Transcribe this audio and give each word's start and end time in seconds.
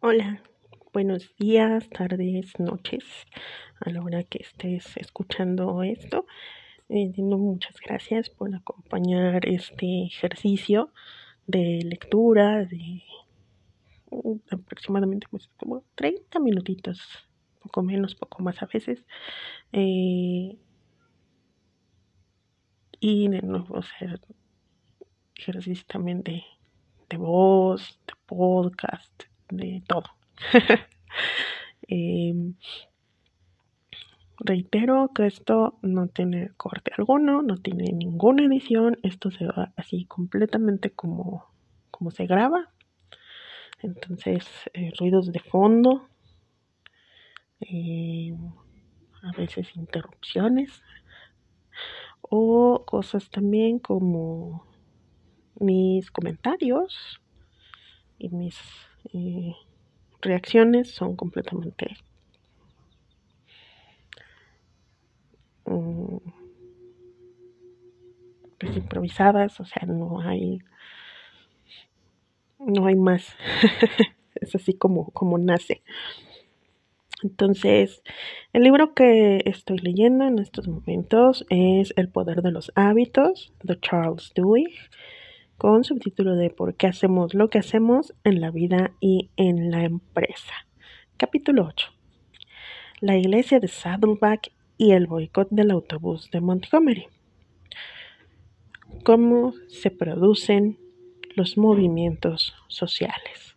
Hola, 0.00 0.40
buenos 0.92 1.34
días, 1.38 1.90
tardes, 1.90 2.60
noches, 2.60 3.04
a 3.80 3.90
la 3.90 4.00
hora 4.00 4.22
que 4.22 4.38
estés 4.38 4.96
escuchando 4.96 5.82
esto. 5.82 6.24
Eh, 6.88 7.12
muchas 7.18 7.74
gracias 7.80 8.30
por 8.30 8.54
acompañar 8.54 9.44
este 9.48 10.04
ejercicio 10.04 10.92
de 11.48 11.80
lectura 11.82 12.64
de 12.64 13.02
aproximadamente 14.52 15.26
pues, 15.28 15.50
como 15.56 15.82
30 15.96 16.38
minutitos, 16.38 17.00
poco 17.60 17.82
menos, 17.82 18.14
poco 18.14 18.40
más 18.40 18.62
a 18.62 18.66
veces. 18.66 19.04
Eh, 19.72 20.56
y 23.00 23.28
de 23.28 23.42
nuevo 23.42 23.78
hacer 23.78 24.20
ejercicio 25.34 25.84
también 25.88 26.22
de, 26.22 26.44
de 27.10 27.16
voz, 27.16 27.98
de 28.06 28.14
podcast, 28.26 29.27
de 29.50 29.82
todo. 29.86 30.04
Em, 31.90 32.54
reitero 34.40 35.10
que 35.14 35.26
esto 35.26 35.78
no 35.80 36.08
tiene 36.08 36.50
corte 36.58 36.92
alguno, 36.96 37.40
no 37.40 37.56
tiene 37.56 37.92
ninguna 37.92 38.44
edición, 38.44 38.98
esto 39.02 39.30
se 39.30 39.46
va 39.46 39.72
así 39.74 40.04
completamente 40.04 40.90
como, 40.90 41.46
como 41.90 42.10
se 42.10 42.26
graba. 42.26 42.70
Entonces, 43.80 44.46
eh, 44.74 44.92
ruidos 44.98 45.32
de 45.32 45.40
fondo, 45.40 46.08
em, 47.60 48.52
a 49.22 49.32
veces 49.32 49.74
interrupciones 49.74 50.82
o 52.20 52.84
cosas 52.84 53.30
también 53.30 53.78
como 53.78 54.66
mis 55.58 56.10
comentarios 56.10 57.20
y 58.18 58.28
mis 58.28 58.56
reacciones 60.20 60.90
son 60.90 61.16
completamente 61.16 61.96
mm, 65.66 66.16
pues, 68.58 68.76
improvisadas, 68.76 69.60
o 69.60 69.64
sea, 69.64 69.82
no 69.86 70.20
hay 70.20 70.60
no 72.58 72.86
hay 72.86 72.96
más. 72.96 73.34
es 74.34 74.54
así 74.54 74.74
como, 74.74 75.10
como 75.10 75.38
nace. 75.38 75.82
Entonces, 77.22 78.02
el 78.52 78.62
libro 78.62 78.94
que 78.94 79.42
estoy 79.44 79.78
leyendo 79.78 80.24
en 80.26 80.38
estos 80.38 80.68
momentos 80.68 81.44
es 81.50 81.92
El 81.96 82.08
poder 82.08 82.42
de 82.42 82.52
los 82.52 82.70
hábitos 82.76 83.52
de 83.62 83.78
Charles 83.80 84.32
Dewey 84.34 84.66
con 85.58 85.82
subtítulo 85.82 86.36
de 86.36 86.50
¿Por 86.50 86.76
qué 86.76 86.86
hacemos 86.86 87.34
lo 87.34 87.50
que 87.50 87.58
hacemos 87.58 88.14
en 88.22 88.40
la 88.40 88.52
vida 88.52 88.92
y 89.00 89.30
en 89.36 89.72
la 89.72 89.82
empresa? 89.82 90.54
Capítulo 91.16 91.66
8. 91.66 91.88
La 93.00 93.16
iglesia 93.16 93.58
de 93.58 93.66
Saddleback 93.66 94.52
y 94.76 94.92
el 94.92 95.08
boicot 95.08 95.48
del 95.50 95.72
autobús 95.72 96.30
de 96.30 96.40
Montgomery. 96.40 97.08
¿Cómo 99.04 99.52
se 99.66 99.90
producen 99.90 100.78
los 101.34 101.58
movimientos 101.58 102.54
sociales? 102.68 103.56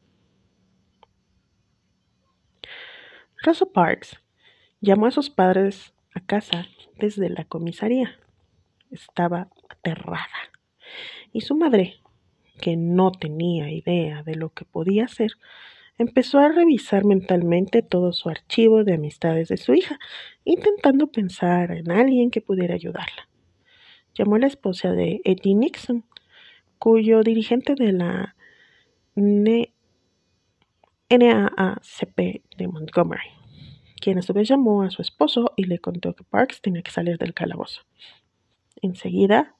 Rosa 3.44 3.68
Parks 3.68 4.20
llamó 4.82 5.06
a 5.06 5.12
sus 5.12 5.30
padres 5.30 5.94
a 6.16 6.20
casa 6.20 6.66
desde 6.98 7.30
la 7.30 7.46
comisaría. 7.46 8.20
Estaba 8.90 9.50
aterrada 9.70 10.52
y 11.34 11.42
su 11.42 11.56
madre, 11.56 11.96
que 12.60 12.76
no 12.78 13.12
tenía 13.12 13.72
idea 13.72 14.24
de 14.24 14.36
lo 14.36 14.50
que 14.50 14.66
podía 14.66 15.06
hacer, 15.06 15.32
empezó 15.98 16.40
a 16.40 16.50
revisar 16.50 17.06
mentalmente 17.06 17.82
todo 17.82 18.14
su 18.14 18.30
archivo 18.30 18.84
de 18.84 18.94
amistades 18.94 19.48
de 19.50 19.58
su 19.58 19.74
hija, 19.74 20.00
intentando 20.44 21.08
pensar 21.08 21.72
en 21.72 21.92
alguien 21.92 22.32
que 22.32 22.42
pudiera 22.42 22.76
ayudarla. 22.76 23.28
Llamó 24.14 24.36
a 24.36 24.40
la 24.40 24.48
esposa 24.48 24.92
de 24.92 25.22
Eddie 25.24 25.56
Nixon, 25.56 26.04
cuyo 26.80 27.22
dirigente 27.22 27.76
de 27.76 27.94
la 27.94 28.36
NAACP 29.16 29.80
de 32.58 32.68
Montgomery, 32.68 33.30
quien 34.02 34.18
a 34.18 34.22
su 34.22 34.34
vez 34.34 34.48
llamó 34.48 34.84
a 34.84 34.90
su 34.90 35.02
esposo 35.02 35.54
y 35.56 35.66
le 35.66 35.80
contó 35.80 36.16
que 36.16 36.24
Parks 36.24 36.62
tenía 36.62 36.82
que 36.82 36.92
salir 36.92 37.18
del 37.18 37.34
calabozo. 37.34 37.84
Enseguida 38.82 39.56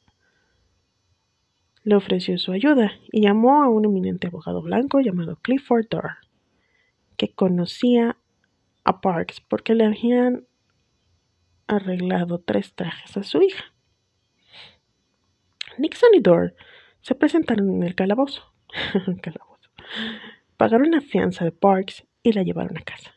le 1.84 1.96
ofreció 1.96 2.38
su 2.38 2.52
ayuda 2.52 2.92
y 3.12 3.22
llamó 3.22 3.64
a 3.64 3.70
un 3.70 3.86
eminente 3.86 4.28
abogado 4.28 4.62
blanco 4.62 5.00
llamado 5.00 5.38
Clifford 5.38 5.88
Dorr, 5.90 6.18
que 7.18 7.34
conocía 7.34 8.18
a 8.84 9.02
Parks 9.02 9.42
porque 9.42 9.76
le 9.76 9.86
habían 9.86 10.46
arreglado 11.68 12.40
tres 12.40 12.74
trajes 12.74 13.18
a 13.18 13.24
su 13.24 13.42
hija. 13.42 13.64
Nixon 15.78 16.10
y 16.14 16.20
Dorr 16.20 16.54
se 17.02 17.16
presentaron 17.16 17.70
en 17.70 17.84
el 17.84 17.96
calabozo. 17.96 18.54
calabozo. 19.22 19.70
Pagaron 20.58 20.92
la 20.92 21.02
fianza 21.02 21.46
de 21.46 21.52
Parks 21.52 22.06
y 22.24 22.34
la 22.34 22.44
llevaron 22.44 22.78
a 22.78 22.82
casa. 22.82 23.16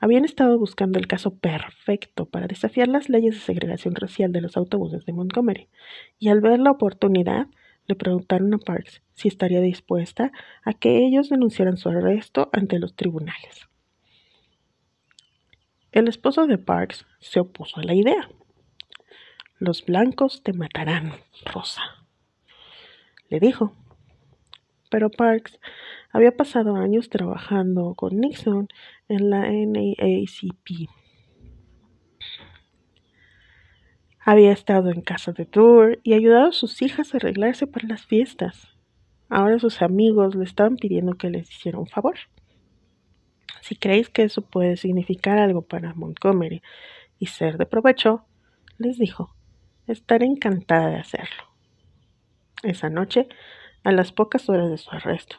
Habían 0.00 0.24
estado 0.24 0.58
buscando 0.58 0.98
el 0.98 1.08
caso 1.08 1.34
perfecto 1.36 2.26
para 2.26 2.46
desafiar 2.46 2.88
las 2.88 3.08
leyes 3.08 3.34
de 3.34 3.40
segregación 3.40 3.94
racial 3.96 4.32
de 4.32 4.40
los 4.40 4.56
autobuses 4.56 5.04
de 5.04 5.12
Montgomery, 5.12 5.68
y 6.18 6.28
al 6.28 6.40
ver 6.40 6.60
la 6.60 6.70
oportunidad, 6.70 7.48
le 7.88 7.96
preguntaron 7.96 8.54
a 8.54 8.58
Parks 8.58 9.02
si 9.14 9.26
estaría 9.28 9.60
dispuesta 9.60 10.30
a 10.62 10.74
que 10.74 10.98
ellos 11.04 11.30
denunciaran 11.30 11.78
su 11.78 11.88
arresto 11.88 12.50
ante 12.52 12.78
los 12.78 12.94
tribunales. 12.94 13.68
El 15.90 16.06
esposo 16.06 16.46
de 16.46 16.58
Parks 16.58 17.06
se 17.18 17.40
opuso 17.40 17.80
a 17.80 17.82
la 17.82 17.94
idea. 17.94 18.28
Los 19.58 19.84
blancos 19.84 20.42
te 20.42 20.52
matarán, 20.52 21.14
Rosa, 21.44 21.82
le 23.30 23.40
dijo. 23.40 23.72
Pero 24.90 25.10
Parks 25.10 25.58
había 26.12 26.36
pasado 26.36 26.76
años 26.76 27.08
trabajando 27.08 27.94
con 27.94 28.20
Nixon 28.20 28.68
en 29.08 29.30
la 29.30 29.50
NAACP 29.50 30.88
Había 34.30 34.52
estado 34.52 34.90
en 34.90 35.00
casa 35.00 35.32
de 35.32 35.46
Tour 35.46 36.00
y 36.02 36.12
ayudado 36.12 36.48
a 36.48 36.52
sus 36.52 36.82
hijas 36.82 37.14
a 37.14 37.16
arreglarse 37.16 37.66
para 37.66 37.88
las 37.88 38.04
fiestas. 38.04 38.68
Ahora 39.30 39.58
sus 39.58 39.80
amigos 39.80 40.34
le 40.34 40.44
estaban 40.44 40.76
pidiendo 40.76 41.14
que 41.14 41.30
les 41.30 41.50
hiciera 41.50 41.78
un 41.78 41.86
favor. 41.86 42.18
Si 43.62 43.74
creéis 43.74 44.10
que 44.10 44.24
eso 44.24 44.42
puede 44.42 44.76
significar 44.76 45.38
algo 45.38 45.62
para 45.62 45.94
Montgomery 45.94 46.60
y 47.18 47.28
ser 47.28 47.56
de 47.56 47.64
provecho, 47.64 48.26
les 48.76 48.98
dijo, 48.98 49.34
estaré 49.86 50.26
encantada 50.26 50.90
de 50.90 50.96
hacerlo. 50.96 51.44
Esa 52.62 52.90
noche, 52.90 53.28
a 53.82 53.92
las 53.92 54.12
pocas 54.12 54.50
horas 54.50 54.68
de 54.68 54.76
su 54.76 54.90
arresto, 54.90 55.36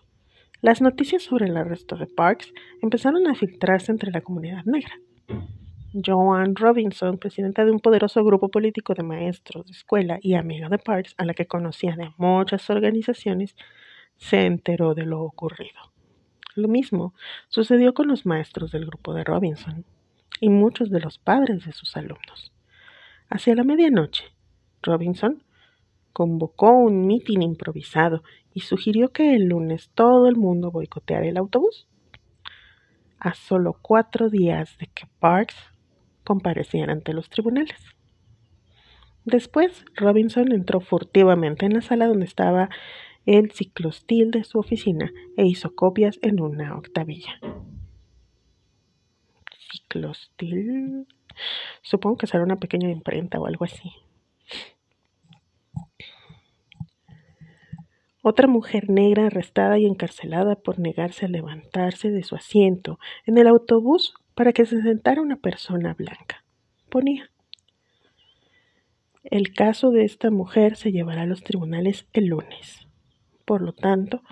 las 0.61 0.81
noticias 0.81 1.21
sobre 1.21 1.45
el 1.45 1.57
arresto 1.57 1.95
de 1.95 2.07
Parks 2.07 2.51
empezaron 2.81 3.27
a 3.27 3.35
filtrarse 3.35 3.91
entre 3.91 4.09
la 4.09 4.21
comunidad 4.21 4.65
negra. 4.65 4.95
Joan 5.91 6.55
Robinson, 6.55 7.17
presidenta 7.17 7.65
de 7.65 7.71
un 7.71 7.79
poderoso 7.79 8.23
grupo 8.23 8.49
político 8.49 8.93
de 8.93 9.01
maestros 9.01 9.65
de 9.65 9.71
escuela 9.71 10.19
y 10.21 10.35
amiga 10.35 10.69
de 10.69 10.77
Parks, 10.77 11.15
a 11.17 11.25
la 11.25 11.33
que 11.33 11.47
conocía 11.47 11.95
de 11.95 12.11
muchas 12.17 12.69
organizaciones, 12.69 13.55
se 14.15 14.45
enteró 14.45 14.93
de 14.93 15.07
lo 15.07 15.23
ocurrido. 15.23 15.79
Lo 16.53 16.67
mismo 16.67 17.15
sucedió 17.47 17.95
con 17.95 18.07
los 18.07 18.27
maestros 18.27 18.71
del 18.71 18.85
grupo 18.85 19.15
de 19.15 19.23
Robinson 19.23 19.83
y 20.39 20.49
muchos 20.49 20.91
de 20.91 20.99
los 20.99 21.17
padres 21.17 21.65
de 21.65 21.71
sus 21.71 21.97
alumnos. 21.97 22.51
Hacia 23.27 23.55
la 23.55 23.63
medianoche, 23.63 24.25
Robinson 24.83 25.41
convocó 26.13 26.69
un 26.69 27.07
mitin 27.07 27.41
improvisado 27.41 28.21
y 28.53 28.59
sugirió 28.59 29.09
que 29.09 29.33
el 29.33 29.45
lunes 29.45 29.89
todo 29.95 30.27
el 30.27 30.35
mundo 30.35 30.69
boicoteara 30.69 31.27
el 31.27 31.37
autobús. 31.37 31.87
A 33.17 33.33
solo 33.33 33.75
cuatro 33.81 34.29
días 34.29 34.77
de 34.77 34.85
que 34.87 35.07
Parks 35.19 35.55
comparecían 36.23 36.89
ante 36.89 37.13
los 37.13 37.29
tribunales. 37.29 37.79
Después, 39.25 39.85
Robinson 39.95 40.51
entró 40.51 40.79
furtivamente 40.79 41.65
en 41.65 41.73
la 41.73 41.81
sala 41.81 42.07
donde 42.07 42.25
estaba 42.25 42.69
el 43.25 43.51
ciclostil 43.51 44.31
de 44.31 44.43
su 44.43 44.57
oficina 44.57 45.11
e 45.37 45.45
hizo 45.45 45.75
copias 45.75 46.17
en 46.21 46.41
una 46.41 46.75
octavilla. 46.75 47.39
Ciclostil. 49.71 51.05
Supongo 51.81 52.17
que 52.17 52.27
será 52.27 52.43
una 52.43 52.57
pequeña 52.57 52.89
imprenta 52.89 53.39
o 53.39 53.45
algo 53.45 53.65
así. 53.65 53.91
Otra 58.21 58.47
mujer 58.47 58.89
negra 58.89 59.27
arrestada 59.27 59.79
y 59.79 59.85
encarcelada 59.85 60.55
por 60.55 60.77
negarse 60.77 61.25
a 61.25 61.29
levantarse 61.29 62.11
de 62.11 62.23
su 62.23 62.35
asiento 62.35 62.99
en 63.25 63.37
el 63.37 63.47
autobús 63.47 64.13
para 64.39 64.53
que 64.53 64.65
se 64.65 64.81
sentara 64.81 65.21
una 65.21 65.35
persona 65.35 65.93
blanca. 65.93 66.45
Ponía. 66.87 67.29
El 69.25 69.53
caso 69.53 69.91
de 69.91 70.05
esta 70.05 70.31
mujer 70.31 70.77
se 70.77 70.93
llevará 70.93 71.23
a 71.23 71.25
los 71.25 71.43
tribunales 71.43 72.07
el 72.13 72.27
lunes. 72.27 72.87
Por 73.43 73.61
lo 73.61 73.73
tanto, 73.73 74.23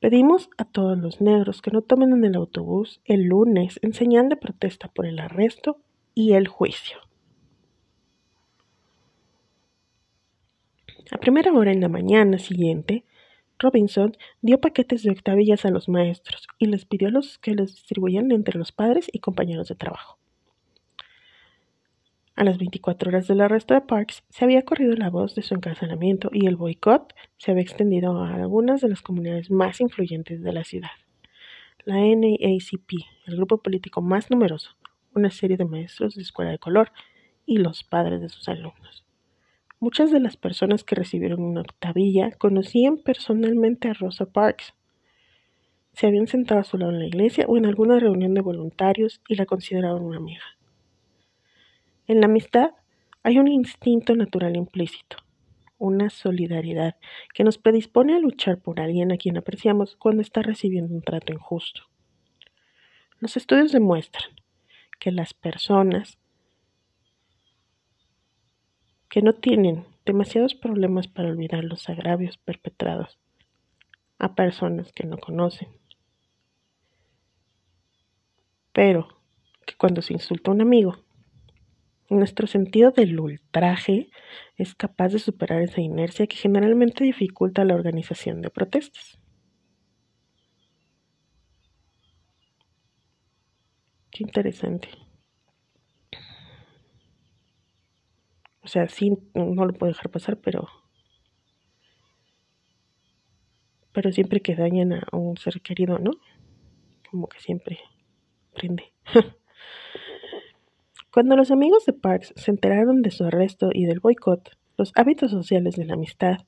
Pedimos 0.00 0.48
a 0.56 0.64
todos 0.64 0.96
los 0.96 1.20
negros 1.20 1.60
que 1.60 1.70
no 1.70 1.82
tomen 1.82 2.12
en 2.12 2.24
el 2.24 2.36
autobús 2.36 3.02
el 3.04 3.24
lunes 3.24 3.78
en 3.82 3.92
señal 3.92 4.30
de 4.30 4.36
protesta 4.36 4.88
por 4.88 5.04
el 5.04 5.18
arresto 5.18 5.82
y 6.14 6.32
el 6.32 6.48
juicio. 6.48 6.98
A 11.10 11.18
primera 11.18 11.52
hora 11.52 11.72
en 11.72 11.80
la 11.80 11.88
mañana 11.88 12.38
siguiente, 12.38 13.04
Robinson 13.58 14.16
dio 14.42 14.60
paquetes 14.60 15.02
de 15.02 15.10
octavillas 15.10 15.64
a 15.64 15.70
los 15.70 15.88
maestros 15.88 16.46
y 16.58 16.66
les 16.66 16.84
pidió 16.84 17.10
los 17.10 17.38
que 17.38 17.54
los 17.54 17.74
distribuyeran 17.74 18.32
entre 18.32 18.58
los 18.58 18.72
padres 18.72 19.08
y 19.12 19.20
compañeros 19.20 19.68
de 19.68 19.74
trabajo. 19.74 20.18
A 22.34 22.44
las 22.44 22.58
24 22.58 23.08
horas 23.08 23.26
del 23.28 23.40
arresto 23.40 23.72
de 23.72 23.80
Parks, 23.80 24.22
se 24.28 24.44
había 24.44 24.60
corrido 24.60 24.94
la 24.94 25.08
voz 25.08 25.34
de 25.34 25.40
su 25.40 25.54
encarcelamiento 25.54 26.28
y 26.30 26.46
el 26.46 26.56
boicot 26.56 27.14
se 27.38 27.50
había 27.50 27.62
extendido 27.62 28.22
a 28.22 28.34
algunas 28.34 28.82
de 28.82 28.90
las 28.90 29.00
comunidades 29.00 29.50
más 29.50 29.80
influyentes 29.80 30.42
de 30.42 30.52
la 30.52 30.62
ciudad. 30.62 30.90
La 31.86 31.94
NAACP, 31.94 32.90
el 33.24 33.36
grupo 33.36 33.62
político 33.62 34.02
más 34.02 34.30
numeroso, 34.30 34.76
una 35.14 35.30
serie 35.30 35.56
de 35.56 35.64
maestros 35.64 36.14
de 36.14 36.22
escuela 36.22 36.50
de 36.50 36.58
color 36.58 36.92
y 37.46 37.56
los 37.56 37.84
padres 37.84 38.20
de 38.20 38.28
sus 38.28 38.46
alumnos. 38.50 39.05
Muchas 39.78 40.10
de 40.10 40.20
las 40.20 40.38
personas 40.38 40.84
que 40.84 40.94
recibieron 40.94 41.42
una 41.42 41.60
octavilla 41.60 42.30
conocían 42.38 42.96
personalmente 42.96 43.88
a 43.88 43.92
Rosa 43.92 44.24
Parks. 44.24 44.74
Se 45.92 46.06
habían 46.06 46.26
sentado 46.26 46.60
a 46.60 46.64
su 46.64 46.78
lado 46.78 46.92
en 46.92 47.00
la 47.00 47.06
iglesia 47.06 47.44
o 47.46 47.58
en 47.58 47.66
alguna 47.66 47.98
reunión 47.98 48.32
de 48.32 48.40
voluntarios 48.40 49.20
y 49.28 49.34
la 49.34 49.44
consideraban 49.44 50.02
una 50.02 50.16
amiga. 50.16 50.44
En 52.06 52.20
la 52.20 52.26
amistad 52.26 52.70
hay 53.22 53.38
un 53.38 53.48
instinto 53.48 54.14
natural 54.14 54.56
implícito, 54.56 55.18
una 55.76 56.08
solidaridad 56.08 56.96
que 57.34 57.44
nos 57.44 57.58
predispone 57.58 58.14
a 58.14 58.18
luchar 58.18 58.58
por 58.58 58.80
alguien 58.80 59.12
a 59.12 59.18
quien 59.18 59.36
apreciamos 59.36 59.96
cuando 59.96 60.22
está 60.22 60.40
recibiendo 60.40 60.94
un 60.94 61.02
trato 61.02 61.34
injusto. 61.34 61.82
Los 63.20 63.36
estudios 63.36 63.72
demuestran 63.72 64.30
que 64.98 65.12
las 65.12 65.34
personas 65.34 66.18
que 69.16 69.22
no 69.22 69.32
tienen 69.32 69.86
demasiados 70.04 70.54
problemas 70.54 71.08
para 71.08 71.30
olvidar 71.30 71.64
los 71.64 71.88
agravios 71.88 72.36
perpetrados 72.36 73.18
a 74.18 74.34
personas 74.34 74.92
que 74.92 75.06
no 75.06 75.16
conocen, 75.16 75.68
pero 78.74 79.08
que 79.64 79.74
cuando 79.74 80.02
se 80.02 80.12
insulta 80.12 80.50
a 80.50 80.54
un 80.54 80.60
amigo 80.60 80.98
nuestro 82.10 82.46
sentido 82.46 82.90
del 82.90 83.18
ultraje 83.18 84.10
es 84.58 84.74
capaz 84.74 85.08
de 85.14 85.18
superar 85.18 85.62
esa 85.62 85.80
inercia 85.80 86.26
que 86.26 86.36
generalmente 86.36 87.02
dificulta 87.02 87.64
la 87.64 87.74
organización 87.74 88.42
de 88.42 88.50
protestas. 88.50 89.18
Qué 94.10 94.24
interesante. 94.24 95.05
O 98.66 98.68
sea, 98.68 98.88
sí, 98.88 99.16
no 99.32 99.64
lo 99.64 99.72
puedo 99.74 99.92
dejar 99.92 100.10
pasar, 100.10 100.38
pero... 100.38 100.66
Pero 103.92 104.10
siempre 104.10 104.40
que 104.40 104.56
dañan 104.56 104.92
a 104.92 105.16
un 105.16 105.36
ser 105.36 105.60
querido, 105.60 106.00
¿no? 106.00 106.10
Como 107.08 107.28
que 107.28 107.38
siempre 107.38 107.78
prende. 108.54 108.92
Cuando 111.12 111.36
los 111.36 111.52
amigos 111.52 111.86
de 111.86 111.92
Parks 111.92 112.32
se 112.34 112.50
enteraron 112.50 113.02
de 113.02 113.12
su 113.12 113.22
arresto 113.22 113.70
y 113.72 113.86
del 113.86 114.00
boicot, 114.00 114.58
los 114.76 114.90
hábitos 114.96 115.30
sociales 115.30 115.76
de 115.76 115.84
la 115.84 115.94
amistad, 115.94 116.38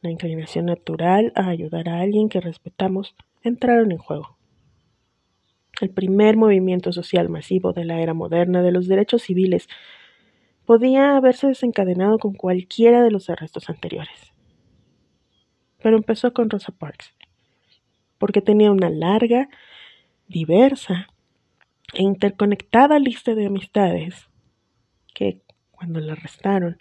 la 0.00 0.10
inclinación 0.10 0.64
natural 0.64 1.32
a 1.34 1.50
ayudar 1.50 1.90
a 1.90 2.00
alguien 2.00 2.30
que 2.30 2.40
respetamos, 2.40 3.14
entraron 3.42 3.92
en 3.92 3.98
juego. 3.98 4.38
El 5.82 5.90
primer 5.90 6.38
movimiento 6.38 6.90
social 6.90 7.28
masivo 7.28 7.74
de 7.74 7.84
la 7.84 8.00
era 8.00 8.14
moderna 8.14 8.62
de 8.62 8.72
los 8.72 8.88
derechos 8.88 9.20
civiles 9.20 9.68
podía 10.70 11.16
haberse 11.16 11.48
desencadenado 11.48 12.20
con 12.20 12.32
cualquiera 12.32 13.02
de 13.02 13.10
los 13.10 13.28
arrestos 13.28 13.68
anteriores. 13.68 14.32
Pero 15.82 15.96
empezó 15.96 16.32
con 16.32 16.48
Rosa 16.48 16.70
Parks, 16.70 17.12
porque 18.18 18.40
tenía 18.40 18.70
una 18.70 18.88
larga, 18.88 19.48
diversa 20.28 21.08
e 21.92 22.04
interconectada 22.04 23.00
lista 23.00 23.34
de 23.34 23.46
amistades 23.46 24.28
que, 25.12 25.42
cuando 25.72 25.98
la 25.98 26.12
arrestaron, 26.12 26.78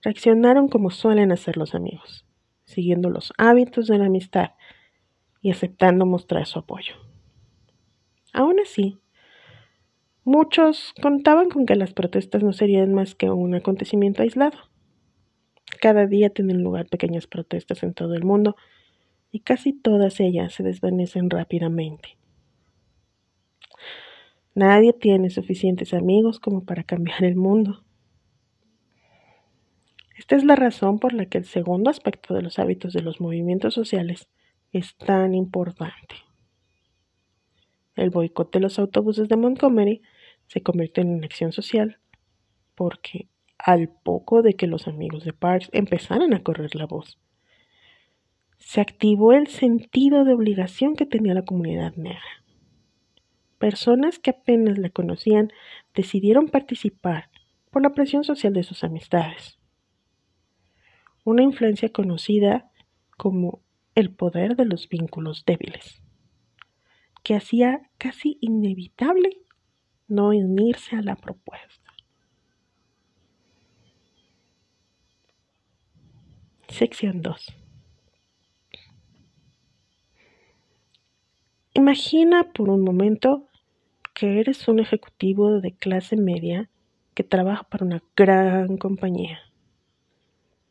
reaccionaron 0.00 0.68
como 0.68 0.90
suelen 0.90 1.30
hacer 1.30 1.58
los 1.58 1.74
amigos, 1.74 2.24
siguiendo 2.64 3.10
los 3.10 3.34
hábitos 3.36 3.88
de 3.88 3.98
la 3.98 4.06
amistad 4.06 4.52
y 5.42 5.50
aceptando 5.50 6.06
mostrar 6.06 6.46
su 6.46 6.60
apoyo. 6.60 6.94
Aún 8.32 8.58
así, 8.58 8.98
muchos 10.28 10.92
contaban 11.00 11.48
con 11.48 11.64
que 11.64 11.74
las 11.74 11.94
protestas 11.94 12.42
no 12.42 12.52
serían 12.52 12.92
más 12.92 13.14
que 13.14 13.30
un 13.30 13.54
acontecimiento 13.54 14.22
aislado. 14.22 14.58
Cada 15.80 16.06
día 16.06 16.30
tienen 16.30 16.62
lugar 16.62 16.86
pequeñas 16.86 17.26
protestas 17.26 17.82
en 17.82 17.94
todo 17.94 18.14
el 18.14 18.24
mundo 18.24 18.54
y 19.30 19.40
casi 19.40 19.72
todas 19.72 20.20
ellas 20.20 20.52
se 20.52 20.62
desvanecen 20.62 21.30
rápidamente. 21.30 22.18
Nadie 24.54 24.92
tiene 24.92 25.30
suficientes 25.30 25.94
amigos 25.94 26.40
como 26.40 26.64
para 26.64 26.82
cambiar 26.84 27.24
el 27.24 27.36
mundo. 27.36 27.84
Esta 30.16 30.36
es 30.36 30.44
la 30.44 30.56
razón 30.56 30.98
por 30.98 31.14
la 31.14 31.26
que 31.26 31.38
el 31.38 31.44
segundo 31.44 31.90
aspecto 31.90 32.34
de 32.34 32.42
los 32.42 32.58
hábitos 32.58 32.92
de 32.92 33.02
los 33.02 33.20
movimientos 33.20 33.72
sociales 33.72 34.28
es 34.72 34.96
tan 34.96 35.34
importante. 35.34 36.16
El 37.94 38.10
boicot 38.10 38.52
de 38.52 38.60
los 38.60 38.78
autobuses 38.78 39.28
de 39.28 39.36
Montgomery 39.36 40.02
se 40.48 40.62
convirtió 40.62 41.02
en 41.02 41.10
una 41.10 41.26
acción 41.26 41.52
social 41.52 42.00
porque 42.74 43.28
al 43.58 43.88
poco 43.88 44.42
de 44.42 44.54
que 44.54 44.66
los 44.66 44.88
amigos 44.88 45.24
de 45.24 45.32
Parks 45.32 45.68
empezaran 45.72 46.32
a 46.34 46.42
correr 46.42 46.74
la 46.74 46.86
voz, 46.86 47.18
se 48.58 48.80
activó 48.80 49.32
el 49.32 49.46
sentido 49.46 50.24
de 50.24 50.34
obligación 50.34 50.94
que 50.94 51.06
tenía 51.06 51.34
la 51.34 51.44
comunidad 51.44 51.94
negra. 51.96 52.44
Personas 53.58 54.18
que 54.18 54.30
apenas 54.30 54.78
la 54.78 54.90
conocían 54.90 55.52
decidieron 55.94 56.48
participar 56.48 57.30
por 57.70 57.82
la 57.82 57.90
presión 57.90 58.24
social 58.24 58.52
de 58.52 58.62
sus 58.62 58.84
amistades. 58.84 59.58
Una 61.24 61.42
influencia 61.42 61.90
conocida 61.90 62.70
como 63.16 63.60
el 63.94 64.14
poder 64.14 64.54
de 64.54 64.64
los 64.64 64.88
vínculos 64.88 65.44
débiles, 65.44 66.00
que 67.24 67.34
hacía 67.34 67.90
casi 67.98 68.38
inevitable 68.40 69.42
no 70.08 70.28
unirse 70.28 70.96
a 70.96 71.02
la 71.02 71.16
propuesta. 71.16 71.92
Sección 76.68 77.22
2. 77.22 77.54
Imagina 81.74 82.52
por 82.52 82.70
un 82.70 82.82
momento 82.82 83.48
que 84.14 84.40
eres 84.40 84.66
un 84.68 84.80
ejecutivo 84.80 85.60
de 85.60 85.72
clase 85.72 86.16
media 86.16 86.68
que 87.14 87.24
trabaja 87.24 87.64
para 87.64 87.84
una 87.84 88.02
gran 88.16 88.76
compañía. 88.76 89.38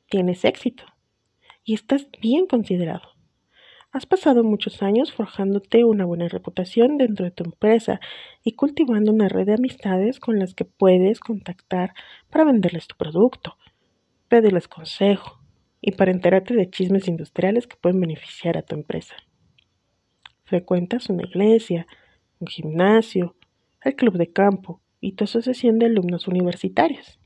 Tienes 0.10 0.46
éxito 0.46 0.84
y 1.64 1.74
estás 1.74 2.08
bien 2.22 2.46
considerado. 2.46 3.17
Has 3.92 4.06
pasado 4.06 4.44
muchos 4.44 4.84
años 4.84 5.14
forjándote 5.14 5.86
una 5.86 6.06
buena 6.06 6.28
reputación 6.28 6.98
dentro 6.98 7.24
de 7.24 7.32
tu 7.32 7.46
empresa 7.46 8.00
y 8.44 8.52
cultivando 8.52 9.14
una 9.14 9.30
red 9.30 9.46
de 9.46 9.54
amistades 9.54 10.20
con 10.20 10.40
las 10.40 10.54
que 10.54 10.66
puedes 10.66 11.20
contactar 11.20 11.94
para 12.30 12.44
venderles 12.44 12.88
tu 12.88 12.98
producto, 12.98 13.58
pedirles 14.28 14.68
consejo 14.68 15.40
y 15.80 15.94
para 15.94 16.12
enterarte 16.12 16.54
de 16.54 16.70
chismes 16.70 17.08
industriales 17.08 17.66
que 17.66 17.78
pueden 17.78 18.02
beneficiar 18.02 18.58
a 18.58 18.62
tu 18.62 18.76
empresa. 18.76 19.16
Frecuentas 20.44 21.10
una 21.10 21.24
iglesia, 21.24 21.88
un 22.40 22.48
gimnasio, 22.48 23.36
el 23.82 23.96
club 23.96 24.18
de 24.18 24.32
campo 24.32 24.82
y 25.00 25.14
tu 25.14 25.24
asociación 25.24 25.80
de 25.80 25.86
alumnos 25.86 26.28
universitarios. 26.28 27.20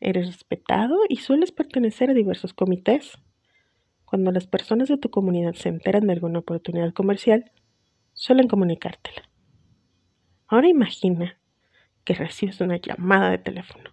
Eres 0.00 0.26
respetado 0.26 0.98
y 1.08 1.16
sueles 1.16 1.50
pertenecer 1.50 2.10
a 2.10 2.14
diversos 2.14 2.54
comités. 2.54 3.18
Cuando 4.12 4.30
las 4.30 4.46
personas 4.46 4.88
de 4.88 4.98
tu 4.98 5.08
comunidad 5.08 5.54
se 5.54 5.70
enteran 5.70 6.06
de 6.06 6.12
alguna 6.12 6.40
oportunidad 6.40 6.92
comercial, 6.92 7.50
suelen 8.12 8.46
comunicártela. 8.46 9.22
Ahora 10.46 10.68
imagina 10.68 11.40
que 12.04 12.12
recibes 12.12 12.60
una 12.60 12.76
llamada 12.76 13.30
de 13.30 13.38
teléfono. 13.38 13.88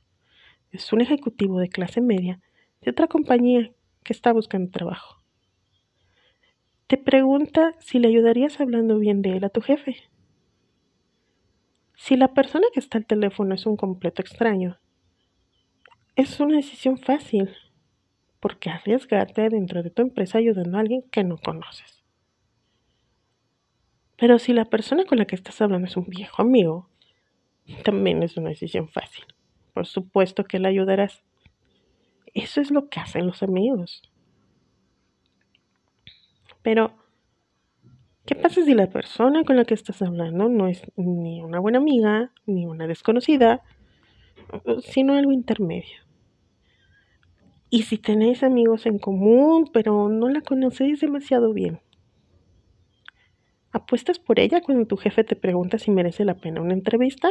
Es 0.71 0.91
un 0.91 0.99
ejecutivo 0.99 1.59
de 1.59 1.69
clase 1.69 2.01
media 2.01 2.41
de 2.81 2.91
otra 2.91 3.07
compañía 3.07 3.71
que 4.03 4.11
está 4.11 4.33
buscando 4.33 4.71
trabajo. 4.71 5.23
Te 6.87 6.97
pregunta 6.97 7.77
si 7.79 7.99
le 7.99 8.09
ayudarías 8.09 8.59
hablando 8.59 8.99
bien 8.99 9.21
de 9.21 9.37
él 9.37 9.45
a 9.45 9.49
tu 9.49 9.61
jefe. 9.61 9.95
Si 11.95 12.17
la 12.17 12.33
persona 12.33 12.67
que 12.73 12.81
está 12.81 12.97
al 12.97 13.05
teléfono 13.05 13.55
es 13.55 13.65
un 13.65 13.77
completo 13.77 14.21
extraño, 14.21 14.81
es 16.17 16.41
una 16.41 16.57
decisión 16.57 16.97
fácil, 16.97 17.55
porque 18.39 18.69
arriesgarte 18.69 19.49
dentro 19.49 19.83
de 19.83 19.89
tu 19.89 20.01
empresa 20.01 20.37
ayudando 20.37 20.77
a 20.77 20.81
alguien 20.81 21.03
que 21.11 21.23
no 21.23 21.37
conoces. 21.37 22.03
Pero 24.17 24.37
si 24.37 24.53
la 24.53 24.65
persona 24.65 25.05
con 25.05 25.17
la 25.17 25.25
que 25.25 25.35
estás 25.35 25.61
hablando 25.61 25.87
es 25.87 25.95
un 25.95 26.05
viejo 26.05 26.41
amigo, 26.41 26.89
también 27.83 28.23
es 28.23 28.37
una 28.37 28.49
decisión 28.49 28.89
fácil. 28.89 29.25
Por 29.73 29.85
supuesto 29.85 30.43
que 30.43 30.59
le 30.59 30.67
ayudarás. 30.67 31.23
Eso 32.33 32.61
es 32.61 32.71
lo 32.71 32.89
que 32.89 32.99
hacen 32.99 33.27
los 33.27 33.43
amigos. 33.43 34.01
Pero, 36.61 36.91
¿qué 38.25 38.35
pasa 38.35 38.63
si 38.63 38.73
la 38.73 38.89
persona 38.89 39.43
con 39.43 39.55
la 39.55 39.65
que 39.65 39.73
estás 39.73 40.01
hablando 40.01 40.49
no 40.49 40.67
es 40.67 40.83
ni 40.97 41.41
una 41.41 41.59
buena 41.59 41.77
amiga, 41.77 42.31
ni 42.45 42.65
una 42.65 42.87
desconocida, 42.87 43.63
sino 44.81 45.13
algo 45.13 45.31
intermedio? 45.31 46.08
Y 47.69 47.83
si 47.83 47.97
tenéis 47.97 48.41
amigos 48.43 48.85
en 48.85 48.97
común, 48.97 49.69
pero 49.71 50.09
no 50.09 50.27
la 50.29 50.41
conocéis 50.41 51.01
demasiado 51.01 51.53
bien. 51.53 51.79
¿Apuestas 53.71 54.17
por 54.17 54.39
ella 54.39 54.61
cuando 54.61 54.87
tu 54.87 54.97
jefe 54.97 55.23
te 55.23 55.35
pregunta 55.35 55.77
si 55.77 55.91
merece 55.91 56.25
la 56.25 56.33
pena 56.35 56.61
una 56.61 56.73
entrevista? 56.73 57.29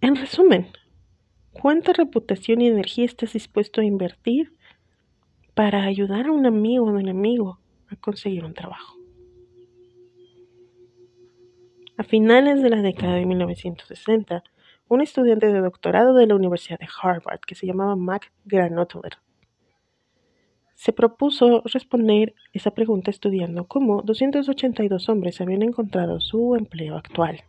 En 0.00 0.14
resumen, 0.14 0.68
¿cuánta 1.50 1.92
reputación 1.92 2.60
y 2.60 2.68
energía 2.68 3.04
estás 3.04 3.32
dispuesto 3.32 3.80
a 3.80 3.84
invertir 3.84 4.56
para 5.54 5.82
ayudar 5.82 6.26
a 6.26 6.32
un 6.32 6.46
amigo 6.46 6.86
o 6.86 6.90
un 6.90 7.08
amigo 7.08 7.58
a 7.88 7.96
conseguir 7.96 8.44
un 8.44 8.54
trabajo? 8.54 8.96
A 11.96 12.04
finales 12.04 12.62
de 12.62 12.70
la 12.70 12.80
década 12.80 13.16
de 13.16 13.26
1960, 13.26 14.44
un 14.88 15.00
estudiante 15.00 15.52
de 15.52 15.60
doctorado 15.60 16.14
de 16.14 16.26
la 16.26 16.34
Universidad 16.34 16.78
de 16.78 16.88
Harvard 17.02 17.40
que 17.40 17.54
se 17.54 17.66
llamaba 17.66 17.96
Mac 17.96 18.32
Granotler 18.44 19.18
se 20.78 20.92
propuso 20.92 21.62
responder 21.64 22.36
esa 22.52 22.70
pregunta 22.70 23.10
estudiando 23.10 23.66
cómo 23.66 24.00
282 24.02 25.08
hombres 25.08 25.40
habían 25.40 25.62
encontrado 25.62 26.20
su 26.20 26.54
empleo 26.54 26.96
actual. 26.96 27.42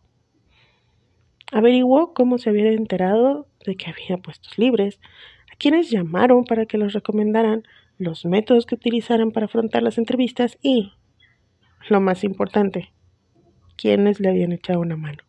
Averiguó 1.52 2.16
cómo 2.16 2.40
se 2.40 2.50
habían 2.50 2.74
enterado 2.74 3.46
de 3.68 3.76
que 3.76 3.92
había 3.92 4.18
puestos 4.18 4.58
libres, 4.58 5.00
a 5.54 5.56
quienes 5.58 5.92
llamaron 5.92 6.44
para 6.44 6.66
que 6.66 6.80
los 6.80 6.94
recomendaran, 6.94 7.66
los 8.00 8.26
métodos 8.26 8.66
que 8.66 8.74
utilizaran 8.74 9.30
para 9.30 9.46
afrontar 9.46 9.84
las 9.84 10.00
entrevistas 10.00 10.58
y, 10.64 10.94
lo 11.88 12.02
más 12.02 12.24
importante, 12.24 12.94
quiénes 13.78 14.20
le 14.20 14.30
habían 14.30 14.54
echado 14.54 14.80
una 14.80 14.96
mano. 14.96 15.29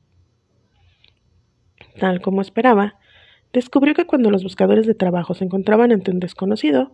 Tal 1.99 2.21
como 2.21 2.41
esperaba, 2.41 2.99
descubrió 3.53 3.95
que 3.95 4.07
cuando 4.07 4.31
los 4.31 4.43
buscadores 4.43 4.87
de 4.87 4.95
trabajo 4.95 5.35
se 5.35 5.45
encontraban 5.45 5.93
ante 5.93 6.11
un 6.11 6.21
desconocido, 6.21 6.93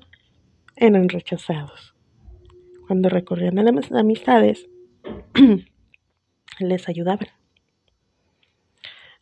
eran 0.76 1.08
rechazados. 1.08 1.94
Cuando 2.86 3.08
recorrían 3.08 3.58
a 3.58 3.62
las 3.62 3.92
amistades, 3.92 4.68
les 6.60 6.88
ayudaban. 6.88 7.28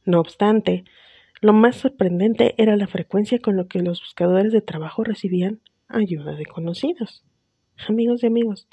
No 0.04 0.20
obstante, 0.20 0.84
lo 1.40 1.52
más 1.52 1.76
sorprendente 1.76 2.54
era 2.58 2.76
la 2.76 2.86
frecuencia 2.86 3.38
con 3.38 3.56
lo 3.56 3.68
que 3.68 3.80
los 3.80 4.00
buscadores 4.00 4.52
de 4.52 4.60
trabajo 4.60 5.02
recibían 5.02 5.60
ayuda 5.88 6.34
de 6.34 6.46
conocidos, 6.46 7.24
amigos 7.88 8.22
y 8.22 8.26
amigos, 8.26 8.68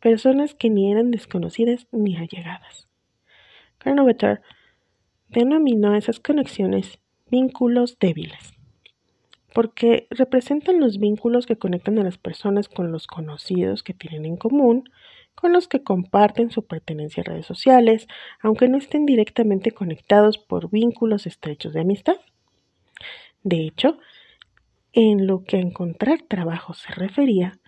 personas 0.00 0.54
que 0.54 0.70
ni 0.70 0.90
eran 0.90 1.10
desconocidas 1.10 1.86
ni 1.92 2.16
allegadas. 2.16 2.88
Carnovetter 3.78 4.40
denominó 5.30 5.94
esas 5.94 6.20
conexiones 6.20 6.98
vínculos 7.30 7.98
débiles 7.98 8.60
porque 9.52 10.06
representan 10.10 10.80
los 10.80 10.98
vínculos 10.98 11.46
que 11.46 11.56
conectan 11.56 11.98
a 11.98 12.04
las 12.04 12.18
personas 12.18 12.68
con 12.68 12.92
los 12.92 13.06
conocidos 13.06 13.82
que 13.82 13.94
tienen 13.94 14.24
en 14.24 14.36
común, 14.36 14.88
con 15.34 15.52
los 15.52 15.68
que 15.68 15.82
comparten 15.82 16.50
su 16.50 16.66
pertenencia 16.66 17.22
a 17.22 17.30
redes 17.30 17.46
sociales, 17.46 18.06
aunque 18.40 18.68
no 18.68 18.78
estén 18.78 19.06
directamente 19.06 19.72
conectados 19.72 20.38
por 20.38 20.70
vínculos 20.70 21.26
estrechos 21.26 21.72
de 21.72 21.80
amistad. 21.80 22.16
De 23.42 23.66
hecho, 23.66 23.98
en 24.92 25.26
lo 25.26 25.44
que 25.44 25.56
a 25.56 25.60
encontrar 25.60 26.22
trabajo 26.22 26.74
se 26.74 26.92
refería, 26.92 27.58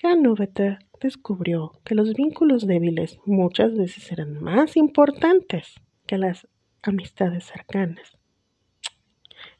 Ganovetter 0.00 0.78
descubrió 1.00 1.72
que 1.84 1.94
los 1.94 2.14
vínculos 2.14 2.66
débiles 2.66 3.18
muchas 3.24 3.76
veces 3.76 4.12
eran 4.12 4.40
más 4.40 4.76
importantes 4.76 5.74
que 6.06 6.18
las 6.18 6.46
amistades 6.82 7.44
cercanas. 7.44 8.18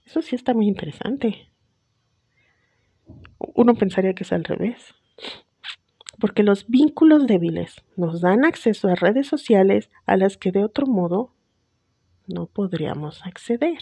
Eso 0.04 0.22
sí 0.22 0.34
está 0.34 0.54
muy 0.54 0.66
interesante 0.66 1.48
uno 3.38 3.74
pensaría 3.74 4.14
que 4.14 4.24
es 4.24 4.32
al 4.32 4.44
revés. 4.44 4.94
Porque 6.20 6.42
los 6.42 6.68
vínculos 6.68 7.26
débiles 7.26 7.84
nos 7.96 8.20
dan 8.20 8.44
acceso 8.44 8.88
a 8.88 8.94
redes 8.94 9.28
sociales 9.28 9.90
a 10.06 10.16
las 10.16 10.36
que 10.36 10.50
de 10.50 10.64
otro 10.64 10.86
modo 10.86 11.32
no 12.26 12.46
podríamos 12.46 13.24
acceder. 13.24 13.78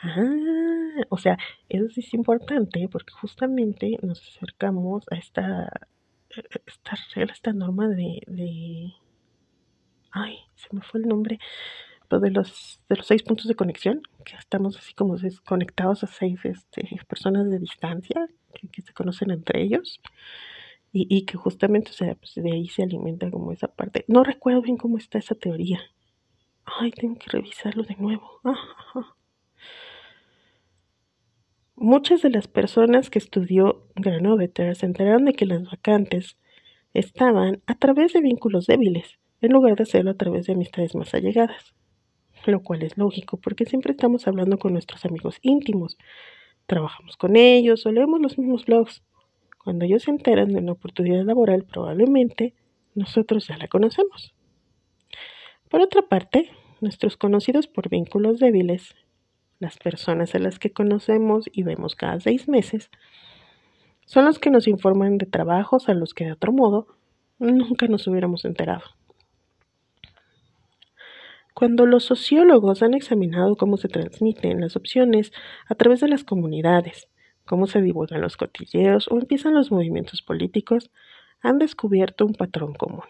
Ah, 0.00 1.02
o 1.08 1.18
sea, 1.18 1.38
eso 1.68 1.88
sí 1.90 2.00
es 2.00 2.14
importante 2.14 2.88
porque 2.90 3.12
justamente 3.12 3.98
nos 4.02 4.20
acercamos 4.20 5.04
a 5.10 5.16
esta, 5.16 5.70
esta 6.66 6.96
regla, 7.14 7.32
esta 7.32 7.52
norma 7.52 7.88
de, 7.88 8.22
de... 8.26 8.92
Ay, 10.12 10.38
se 10.54 10.68
me 10.74 10.82
fue 10.82 11.00
el 11.00 11.08
nombre 11.08 11.38
de 12.20 12.30
los, 12.30 12.80
de 12.88 12.96
los 12.96 13.06
seis 13.06 13.22
puntos 13.22 13.46
de 13.46 13.54
conexión, 13.54 14.02
que 14.24 14.36
estamos 14.36 14.76
así 14.76 14.94
como 14.94 15.16
desconectados 15.16 16.04
a 16.04 16.06
seis 16.06 16.40
este, 16.44 16.88
personas 17.08 17.50
de 17.50 17.58
distancia 17.58 18.28
que, 18.52 18.82
se 18.82 18.92
conocen 18.92 19.30
entre 19.30 19.62
ellos 19.62 20.00
y, 20.92 21.06
y 21.14 21.24
que 21.24 21.36
justamente, 21.36 21.90
o 21.90 21.94
sea, 21.94 22.14
pues 22.14 22.34
de 22.34 22.52
ahí 22.52 22.68
se 22.68 22.82
alimenta 22.82 23.30
como 23.30 23.52
esa 23.52 23.68
parte. 23.68 24.04
No 24.08 24.24
recuerdo 24.24 24.62
bien 24.62 24.76
cómo 24.76 24.98
está 24.98 25.18
esa 25.18 25.34
teoría. 25.34 25.80
Ay, 26.64 26.90
tengo 26.92 27.16
que 27.16 27.30
revisarlo 27.30 27.82
de 27.82 27.96
nuevo. 27.96 28.40
Muchas 31.74 32.22
de 32.22 32.30
las 32.30 32.46
personas 32.46 33.10
que 33.10 33.18
estudió 33.18 33.88
Granovetter 33.96 34.76
se 34.76 34.86
enteraron 34.86 35.24
de 35.24 35.32
que 35.32 35.46
las 35.46 35.64
vacantes 35.64 36.36
estaban 36.94 37.62
a 37.66 37.74
través 37.76 38.12
de 38.12 38.20
vínculos 38.20 38.66
débiles, 38.66 39.18
en 39.40 39.52
lugar 39.52 39.76
de 39.76 39.82
hacerlo 39.82 40.12
a 40.12 40.16
través 40.16 40.46
de 40.46 40.52
amistades 40.52 40.94
más 40.94 41.12
allegadas 41.14 41.74
lo 42.46 42.62
cual 42.62 42.82
es 42.82 42.96
lógico 42.96 43.36
porque 43.36 43.64
siempre 43.64 43.92
estamos 43.92 44.26
hablando 44.26 44.58
con 44.58 44.72
nuestros 44.72 45.04
amigos 45.04 45.38
íntimos, 45.42 45.96
trabajamos 46.66 47.16
con 47.16 47.36
ellos 47.36 47.86
o 47.86 47.92
leemos 47.92 48.20
los 48.20 48.38
mismos 48.38 48.64
blogs. 48.66 49.02
Cuando 49.62 49.84
ellos 49.84 50.02
se 50.02 50.10
enteran 50.10 50.48
de 50.48 50.58
una 50.58 50.72
oportunidad 50.72 51.24
laboral, 51.24 51.64
probablemente 51.64 52.54
nosotros 52.94 53.46
ya 53.46 53.56
la 53.56 53.68
conocemos. 53.68 54.34
Por 55.68 55.80
otra 55.80 56.02
parte, 56.02 56.50
nuestros 56.80 57.16
conocidos 57.16 57.66
por 57.66 57.88
vínculos 57.88 58.38
débiles, 58.38 58.94
las 59.58 59.78
personas 59.78 60.34
a 60.34 60.38
las 60.38 60.58
que 60.58 60.72
conocemos 60.72 61.48
y 61.52 61.62
vemos 61.62 61.94
cada 61.94 62.18
seis 62.20 62.48
meses, 62.48 62.90
son 64.04 64.24
los 64.24 64.38
que 64.38 64.50
nos 64.50 64.66
informan 64.66 65.16
de 65.16 65.26
trabajos 65.26 65.88
a 65.88 65.94
los 65.94 66.12
que 66.12 66.24
de 66.24 66.32
otro 66.32 66.52
modo 66.52 66.88
nunca 67.38 67.86
nos 67.86 68.06
hubiéramos 68.06 68.44
enterado. 68.44 68.82
Cuando 71.54 71.86
los 71.86 72.04
sociólogos 72.04 72.82
han 72.82 72.94
examinado 72.94 73.56
cómo 73.56 73.76
se 73.76 73.88
transmiten 73.88 74.60
las 74.60 74.76
opciones 74.76 75.32
a 75.68 75.74
través 75.74 76.00
de 76.00 76.08
las 76.08 76.24
comunidades, 76.24 77.08
cómo 77.44 77.66
se 77.66 77.82
divulgan 77.82 78.22
los 78.22 78.36
cotilleos 78.36 79.08
o 79.10 79.18
empiezan 79.18 79.54
los 79.54 79.70
movimientos 79.70 80.22
políticos, 80.22 80.90
han 81.40 81.58
descubierto 81.58 82.24
un 82.24 82.34
patrón 82.34 82.72
común. 82.74 83.04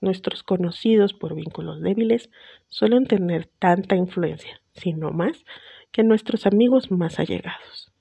Nuestros 0.00 0.42
conocidos 0.42 1.12
por 1.12 1.34
vínculos 1.34 1.80
débiles 1.80 2.30
suelen 2.68 3.06
tener 3.06 3.46
tanta 3.58 3.94
influencia, 3.94 4.60
si 4.72 4.94
no 4.94 5.10
más, 5.10 5.44
que 5.92 6.02
nuestros 6.02 6.46
amigos 6.46 6.90
más 6.90 7.20
allegados, 7.20 7.92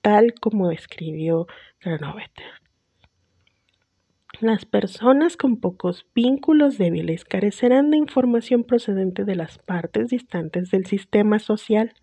tal 0.00 0.34
como 0.40 0.68
describió 0.68 1.46
Granovetter. 1.80 2.65
Las 4.42 4.66
personas 4.66 5.38
con 5.38 5.56
pocos 5.56 6.04
vínculos 6.14 6.76
débiles 6.76 7.24
carecerán 7.24 7.90
de 7.90 7.96
información 7.96 8.64
procedente 8.64 9.24
de 9.24 9.34
las 9.34 9.56
partes 9.56 10.08
distantes 10.08 10.70
del 10.70 10.84
sistema 10.84 11.38
social 11.38 11.94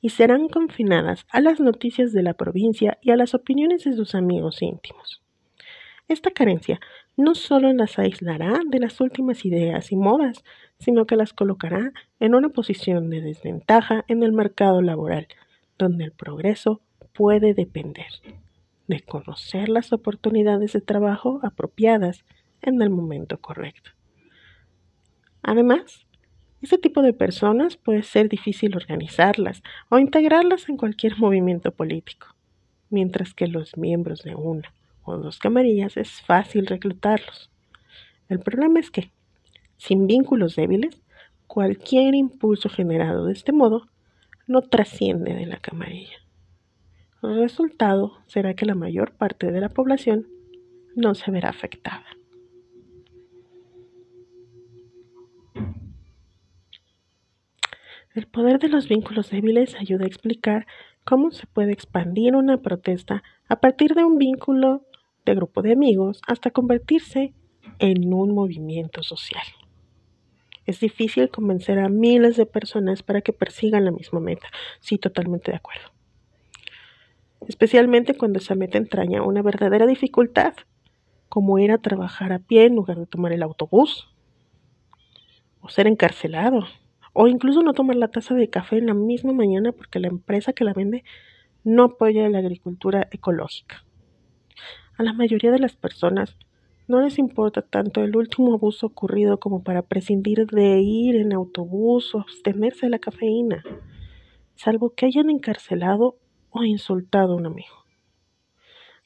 y 0.00 0.08
serán 0.08 0.48
confinadas 0.48 1.26
a 1.28 1.42
las 1.42 1.60
noticias 1.60 2.14
de 2.14 2.22
la 2.22 2.32
provincia 2.32 2.96
y 3.02 3.10
a 3.10 3.16
las 3.16 3.34
opiniones 3.34 3.84
de 3.84 3.92
sus 3.92 4.14
amigos 4.14 4.62
íntimos. 4.62 5.20
Esta 6.08 6.30
carencia 6.30 6.80
no 7.18 7.34
solo 7.34 7.70
las 7.74 7.98
aislará 7.98 8.60
de 8.66 8.78
las 8.78 8.98
últimas 9.02 9.44
ideas 9.44 9.92
y 9.92 9.96
modas, 9.96 10.44
sino 10.78 11.04
que 11.04 11.16
las 11.16 11.34
colocará 11.34 11.92
en 12.18 12.34
una 12.34 12.48
posición 12.48 13.10
de 13.10 13.20
desventaja 13.20 14.06
en 14.08 14.22
el 14.22 14.32
mercado 14.32 14.80
laboral, 14.80 15.28
donde 15.76 16.04
el 16.04 16.12
progreso 16.12 16.80
puede 17.12 17.52
depender 17.52 18.06
de 18.88 19.00
conocer 19.00 19.68
las 19.68 19.92
oportunidades 19.92 20.72
de 20.72 20.80
trabajo 20.80 21.40
apropiadas 21.42 22.24
en 22.62 22.82
el 22.82 22.90
momento 22.90 23.38
correcto. 23.38 23.90
Además, 25.42 26.06
este 26.60 26.78
tipo 26.78 27.02
de 27.02 27.12
personas 27.12 27.76
puede 27.76 28.02
ser 28.02 28.28
difícil 28.28 28.74
organizarlas 28.74 29.62
o 29.90 29.98
integrarlas 29.98 30.68
en 30.68 30.76
cualquier 30.76 31.16
movimiento 31.16 31.70
político, 31.70 32.34
mientras 32.90 33.34
que 33.34 33.46
los 33.46 33.76
miembros 33.76 34.24
de 34.24 34.34
una 34.34 34.72
o 35.04 35.16
dos 35.18 35.38
camarillas 35.38 35.96
es 35.96 36.20
fácil 36.22 36.66
reclutarlos. 36.66 37.50
El 38.28 38.40
problema 38.40 38.80
es 38.80 38.90
que, 38.90 39.10
sin 39.76 40.06
vínculos 40.06 40.56
débiles, 40.56 41.00
cualquier 41.46 42.14
impulso 42.14 42.68
generado 42.68 43.26
de 43.26 43.32
este 43.32 43.52
modo 43.52 43.86
no 44.46 44.62
trasciende 44.62 45.34
de 45.34 45.46
la 45.46 45.58
camarilla. 45.58 46.18
El 47.22 47.40
resultado 47.40 48.18
será 48.26 48.54
que 48.54 48.64
la 48.64 48.76
mayor 48.76 49.12
parte 49.12 49.50
de 49.50 49.60
la 49.60 49.68
población 49.68 50.28
no 50.94 51.14
se 51.14 51.30
verá 51.32 51.48
afectada. 51.48 52.06
El 58.14 58.26
poder 58.26 58.58
de 58.58 58.68
los 58.68 58.88
vínculos 58.88 59.30
débiles 59.30 59.74
ayuda 59.74 60.04
a 60.04 60.08
explicar 60.08 60.66
cómo 61.04 61.30
se 61.30 61.46
puede 61.46 61.72
expandir 61.72 62.36
una 62.36 62.62
protesta 62.62 63.22
a 63.48 63.60
partir 63.60 63.94
de 63.94 64.04
un 64.04 64.18
vínculo 64.18 64.84
de 65.24 65.34
grupo 65.34 65.62
de 65.62 65.72
amigos 65.72 66.20
hasta 66.26 66.50
convertirse 66.50 67.32
en 67.78 68.12
un 68.12 68.34
movimiento 68.34 69.02
social. 69.02 69.44
Es 70.66 70.80
difícil 70.80 71.30
convencer 71.30 71.78
a 71.78 71.88
miles 71.88 72.36
de 72.36 72.46
personas 72.46 73.02
para 73.02 73.22
que 73.22 73.32
persigan 73.32 73.84
la 73.84 73.90
misma 73.90 74.20
meta. 74.20 74.48
Sí, 74.80 74.98
totalmente 74.98 75.50
de 75.50 75.56
acuerdo. 75.56 75.97
Especialmente 77.46 78.14
cuando 78.16 78.38
esa 78.38 78.54
meta 78.54 78.78
entraña 78.78 79.22
una 79.22 79.42
verdadera 79.42 79.86
dificultad, 79.86 80.54
como 81.28 81.58
ir 81.58 81.70
a 81.70 81.78
trabajar 81.78 82.32
a 82.32 82.38
pie 82.38 82.64
en 82.64 82.74
lugar 82.74 82.98
de 82.98 83.06
tomar 83.06 83.32
el 83.32 83.42
autobús, 83.42 84.08
o 85.60 85.68
ser 85.68 85.86
encarcelado, 85.86 86.66
o 87.12 87.28
incluso 87.28 87.62
no 87.62 87.74
tomar 87.74 87.96
la 87.96 88.08
taza 88.08 88.34
de 88.34 88.48
café 88.48 88.78
en 88.78 88.86
la 88.86 88.94
misma 88.94 89.32
mañana 89.32 89.72
porque 89.72 90.00
la 90.00 90.08
empresa 90.08 90.52
que 90.52 90.64
la 90.64 90.72
vende 90.72 91.04
no 91.64 91.84
apoya 91.84 92.28
la 92.28 92.38
agricultura 92.38 93.08
ecológica. 93.10 93.84
A 94.96 95.02
la 95.02 95.12
mayoría 95.12 95.52
de 95.52 95.58
las 95.58 95.76
personas 95.76 96.36
no 96.88 97.02
les 97.02 97.18
importa 97.18 97.62
tanto 97.62 98.02
el 98.02 98.16
último 98.16 98.54
abuso 98.54 98.86
ocurrido 98.86 99.38
como 99.38 99.62
para 99.62 99.82
prescindir 99.82 100.46
de 100.46 100.80
ir 100.80 101.16
en 101.16 101.34
autobús 101.34 102.14
o 102.14 102.20
abstenerse 102.20 102.86
de 102.86 102.90
la 102.90 102.98
cafeína, 102.98 103.62
salvo 104.54 104.90
que 104.90 105.06
hayan 105.06 105.28
encarcelado 105.28 106.16
insultado 106.66 107.32
a 107.32 107.36
un 107.36 107.46
amigo. 107.46 107.84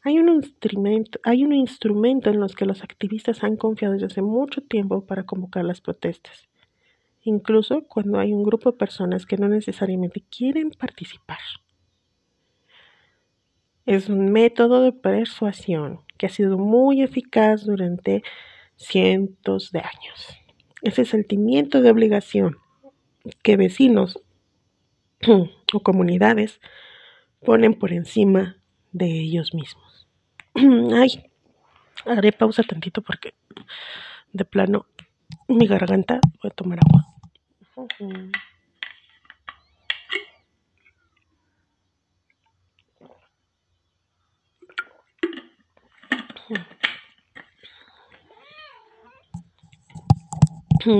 Hay 0.04 0.18
un, 0.18 0.28
instrumento, 0.28 1.20
hay 1.22 1.44
un 1.44 1.52
instrumento 1.52 2.30
en 2.30 2.40
los 2.40 2.56
que 2.56 2.66
los 2.66 2.82
activistas 2.82 3.44
han 3.44 3.56
confiado 3.56 3.94
desde 3.94 4.06
hace 4.06 4.22
mucho 4.22 4.60
tiempo 4.60 5.06
para 5.06 5.24
convocar 5.24 5.64
las 5.64 5.80
protestas, 5.80 6.48
incluso 7.22 7.82
cuando 7.86 8.18
hay 8.18 8.32
un 8.32 8.42
grupo 8.42 8.72
de 8.72 8.78
personas 8.78 9.26
que 9.26 9.36
no 9.36 9.48
necesariamente 9.48 10.24
quieren 10.28 10.70
participar. 10.70 11.38
Es 13.86 14.08
un 14.08 14.32
método 14.32 14.82
de 14.82 14.92
persuasión 14.92 16.00
que 16.18 16.26
ha 16.26 16.30
sido 16.30 16.58
muy 16.58 17.02
eficaz 17.02 17.64
durante 17.64 18.22
cientos 18.76 19.70
de 19.70 19.80
años. 19.80 20.36
Ese 20.82 21.04
sentimiento 21.04 21.80
de 21.80 21.90
obligación 21.90 22.56
que 23.42 23.56
vecinos 23.56 24.20
o 25.72 25.80
comunidades 25.80 26.60
ponen 27.44 27.74
por 27.74 27.92
encima 27.92 28.56
de 28.92 29.06
ellos 29.06 29.54
mismos. 29.54 30.06
Ay, 30.54 31.30
haré 32.06 32.32
pausa 32.32 32.62
tantito 32.62 33.02
porque 33.02 33.34
de 34.32 34.44
plano 34.44 34.86
mi 35.48 35.66
garganta 35.66 36.20
voy 36.42 36.50
a 36.50 36.54
tomar 36.54 36.78
agua. 36.78 37.06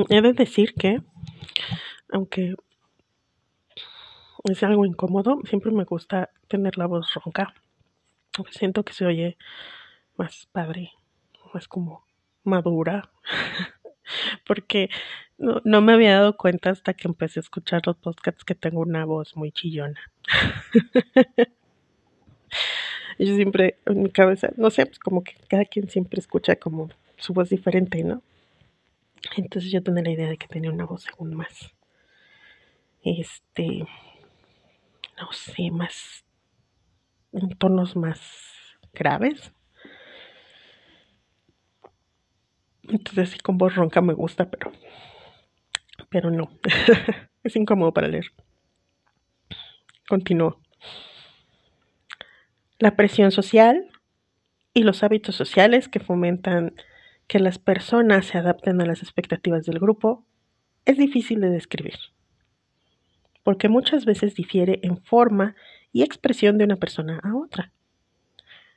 He 0.08 0.20
de 0.20 0.32
decir 0.32 0.75
que, 0.75 1.02
aunque 2.12 2.55
es 4.44 4.62
algo 4.62 4.85
incómodo, 4.85 5.38
siempre 5.44 5.70
me 5.70 5.85
gusta 5.85 6.31
tener 6.48 6.78
la 6.78 6.87
voz 6.87 7.12
ronca. 7.14 7.55
Siento 8.50 8.85
que 8.85 8.92
se 8.92 9.05
oye 9.05 9.37
más 10.16 10.48
padre, 10.52 10.92
más 11.52 11.68
como 11.68 12.05
madura. 12.44 13.11
Porque 14.46 14.90
no, 15.38 15.61
no, 15.64 15.81
me 15.81 15.92
había 15.92 16.16
dado 16.16 16.37
cuenta 16.37 16.70
hasta 16.70 16.94
que 16.94 17.09
empecé 17.09 17.40
a 17.40 17.42
escuchar 17.42 17.83
los 17.87 17.96
podcasts 17.96 18.44
que 18.44 18.55
tengo 18.55 18.81
una 18.81 19.05
voz 19.05 19.37
muy 19.37 19.52
chillona. 19.52 20.00
Yo 23.18 23.35
siempre, 23.37 23.78
en 23.87 24.02
mi 24.02 24.11
cabeza, 24.11 24.50
no 24.57 24.70
sé, 24.70 24.87
pues 24.87 24.98
como 24.98 25.22
que 25.22 25.35
cada 25.48 25.64
quien 25.64 25.88
siempre 25.88 26.18
escucha 26.18 26.57
como 26.57 26.88
su 27.16 27.33
voz 27.33 27.50
diferente, 27.50 28.02
¿no? 28.02 28.22
Entonces 29.37 29.70
yo 29.70 29.83
tenía 29.83 30.02
la 30.02 30.11
idea 30.11 30.28
de 30.28 30.37
que 30.37 30.48
tenía 30.48 30.72
una 30.72 30.85
voz 30.85 31.07
aún 31.16 31.35
más, 31.35 31.72
este, 33.05 33.87
no 35.22 35.32
sé, 35.32 35.70
más, 35.70 36.24
en 37.32 37.50
tonos 37.50 37.94
más 37.94 38.20
graves. 38.92 39.52
Entonces 42.82 43.30
sí, 43.30 43.38
con 43.38 43.56
voz 43.56 43.76
ronca 43.76 44.00
me 44.00 44.14
gusta, 44.14 44.50
pero, 44.50 44.72
pero 46.11 46.30
no, 46.32 46.50
es 47.44 47.54
incómodo 47.54 47.92
para 47.92 48.08
leer. 48.08 48.26
Continúo. 50.08 50.61
La 52.80 52.96
presión 52.96 53.30
social 53.30 53.88
y 54.74 54.82
los 54.82 55.04
hábitos 55.04 55.37
sociales 55.37 55.88
que 55.88 56.00
fomentan 56.00 56.74
que 57.28 57.38
las 57.38 57.61
personas 57.61 58.26
se 58.26 58.38
adapten 58.38 58.80
a 58.80 58.87
las 58.87 59.02
expectativas 59.02 59.66
del 59.66 59.78
grupo 59.78 60.26
es 60.85 60.98
difícil 60.98 61.40
de 61.40 61.50
describir, 61.50 61.94
porque 63.42 63.68
muchas 63.68 64.05
veces 64.05 64.35
difiere 64.35 64.81
en 64.83 64.98
forma 64.98 65.55
y 65.92 66.02
expresión 66.02 66.59
de 66.59 66.64
una 66.64 66.76
persona 66.76 67.20
a 67.22 67.37
otra. 67.37 67.72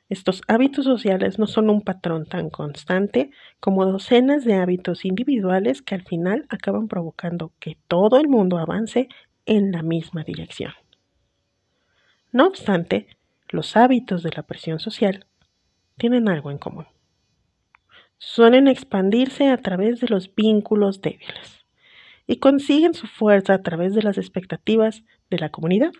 Estos 0.08 0.42
hábitos 0.46 0.84
sociales 0.84 1.38
no 1.38 1.46
son 1.46 1.68
un 1.68 1.82
patrón 1.82 2.26
tan 2.26 2.48
constante 2.48 3.30
como 3.58 3.84
docenas 3.84 4.44
de 4.44 4.54
hábitos 4.54 5.04
individuales 5.04 5.82
que 5.82 5.96
al 5.96 6.02
final 6.02 6.46
acaban 6.48 6.86
provocando 6.86 7.52
que 7.58 7.76
todo 7.88 8.20
el 8.20 8.28
mundo 8.28 8.58
avance 8.58 9.08
en 9.46 9.72
la 9.72 9.82
misma 9.82 10.22
dirección. 10.22 10.72
No 12.30 12.46
obstante, 12.46 13.08
los 13.48 13.76
hábitos 13.76 14.22
de 14.22 14.30
la 14.30 14.44
presión 14.44 14.78
social 14.78 15.26
tienen 15.96 16.28
algo 16.28 16.52
en 16.52 16.58
común. 16.58 16.86
Suelen 18.18 18.68
expandirse 18.68 19.48
a 19.48 19.56
través 19.56 20.00
de 20.00 20.08
los 20.08 20.32
vínculos 20.34 21.00
débiles 21.00 21.65
y 22.26 22.38
consiguen 22.38 22.94
su 22.94 23.06
fuerza 23.06 23.54
a 23.54 23.62
través 23.62 23.94
de 23.94 24.02
las 24.02 24.18
expectativas 24.18 25.04
de 25.30 25.38
la 25.38 25.50
comunidad. 25.50 25.92